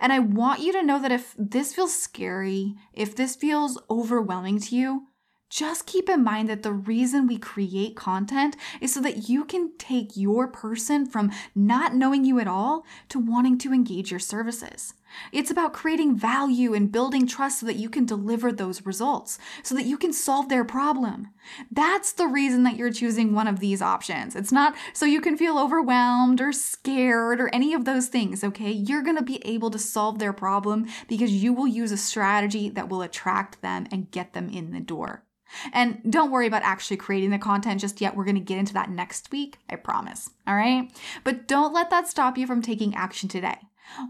And 0.00 0.10
I 0.10 0.18
want 0.18 0.60
you 0.60 0.72
to 0.72 0.82
know 0.82 0.98
that 0.98 1.12
if 1.12 1.34
this 1.38 1.74
feels 1.74 1.92
scary, 1.92 2.76
if 2.94 3.14
this 3.14 3.36
feels 3.36 3.78
overwhelming 3.90 4.58
to 4.60 4.76
you, 4.76 5.06
just 5.52 5.84
keep 5.84 6.08
in 6.08 6.24
mind 6.24 6.48
that 6.48 6.62
the 6.62 6.72
reason 6.72 7.26
we 7.26 7.36
create 7.36 7.94
content 7.94 8.56
is 8.80 8.94
so 8.94 9.02
that 9.02 9.28
you 9.28 9.44
can 9.44 9.70
take 9.76 10.16
your 10.16 10.48
person 10.48 11.04
from 11.04 11.30
not 11.54 11.94
knowing 11.94 12.24
you 12.24 12.40
at 12.40 12.48
all 12.48 12.86
to 13.10 13.18
wanting 13.18 13.58
to 13.58 13.70
engage 13.70 14.10
your 14.10 14.18
services. 14.18 14.94
It's 15.32 15.50
about 15.50 15.72
creating 15.72 16.16
value 16.16 16.74
and 16.74 16.92
building 16.92 17.26
trust 17.26 17.60
so 17.60 17.66
that 17.66 17.76
you 17.76 17.88
can 17.88 18.04
deliver 18.04 18.52
those 18.52 18.86
results, 18.86 19.38
so 19.62 19.74
that 19.74 19.86
you 19.86 19.98
can 19.98 20.12
solve 20.12 20.48
their 20.48 20.64
problem. 20.64 21.28
That's 21.70 22.12
the 22.12 22.26
reason 22.26 22.62
that 22.64 22.76
you're 22.76 22.92
choosing 22.92 23.34
one 23.34 23.48
of 23.48 23.60
these 23.60 23.82
options. 23.82 24.36
It's 24.36 24.52
not 24.52 24.74
so 24.92 25.06
you 25.06 25.20
can 25.20 25.36
feel 25.36 25.58
overwhelmed 25.58 26.40
or 26.40 26.52
scared 26.52 27.40
or 27.40 27.48
any 27.52 27.74
of 27.74 27.84
those 27.84 28.08
things, 28.08 28.44
okay? 28.44 28.70
You're 28.70 29.02
gonna 29.02 29.22
be 29.22 29.44
able 29.44 29.70
to 29.70 29.78
solve 29.78 30.18
their 30.18 30.32
problem 30.32 30.86
because 31.08 31.32
you 31.32 31.52
will 31.52 31.66
use 31.66 31.92
a 31.92 31.96
strategy 31.96 32.68
that 32.70 32.88
will 32.88 33.02
attract 33.02 33.62
them 33.62 33.86
and 33.90 34.10
get 34.10 34.32
them 34.32 34.48
in 34.48 34.72
the 34.72 34.80
door. 34.80 35.24
And 35.72 36.00
don't 36.08 36.30
worry 36.30 36.46
about 36.46 36.62
actually 36.62 36.96
creating 36.96 37.30
the 37.30 37.38
content 37.38 37.80
just 37.80 38.00
yet. 38.00 38.16
We're 38.16 38.24
going 38.24 38.36
to 38.36 38.40
get 38.40 38.58
into 38.58 38.74
that 38.74 38.90
next 38.90 39.30
week, 39.30 39.58
I 39.68 39.76
promise. 39.76 40.30
All 40.46 40.54
right? 40.54 40.90
But 41.24 41.46
don't 41.46 41.74
let 41.74 41.90
that 41.90 42.08
stop 42.08 42.38
you 42.38 42.46
from 42.46 42.62
taking 42.62 42.94
action 42.94 43.28
today. 43.28 43.58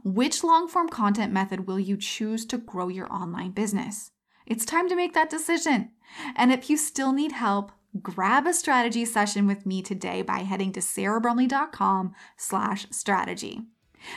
Which 0.04 0.44
long 0.44 0.68
form 0.68 0.88
content 0.88 1.32
method 1.32 1.66
will 1.66 1.80
you 1.80 1.96
choose 1.96 2.46
to 2.46 2.58
grow 2.58 2.88
your 2.88 3.12
online 3.12 3.52
business? 3.52 4.10
It's 4.46 4.64
time 4.64 4.88
to 4.88 4.96
make 4.96 5.14
that 5.14 5.30
decision. 5.30 5.90
And 6.36 6.52
if 6.52 6.68
you 6.68 6.76
still 6.76 7.12
need 7.12 7.32
help, 7.32 7.72
grab 8.00 8.46
a 8.46 8.54
strategy 8.54 9.04
session 9.04 9.46
with 9.46 9.66
me 9.66 9.82
today 9.82 10.22
by 10.22 10.40
heading 10.40 10.72
to 10.72 10.80
sarahbrumley.com 10.80 12.14
slash 12.36 12.86
strategy. 12.90 13.62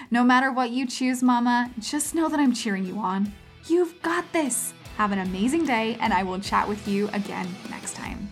No 0.09 0.23
matter 0.23 0.51
what 0.51 0.71
you 0.71 0.87
choose, 0.87 1.21
mama, 1.21 1.71
just 1.79 2.15
know 2.15 2.27
that 2.29 2.39
I'm 2.39 2.53
cheering 2.53 2.85
you 2.85 2.97
on. 2.97 3.31
You've 3.67 4.01
got 4.01 4.31
this. 4.33 4.73
Have 4.97 5.11
an 5.11 5.19
amazing 5.19 5.65
day, 5.65 5.97
and 5.99 6.13
I 6.13 6.23
will 6.23 6.39
chat 6.39 6.67
with 6.67 6.87
you 6.87 7.09
again 7.09 7.47
next 7.69 7.95
time. 7.95 8.31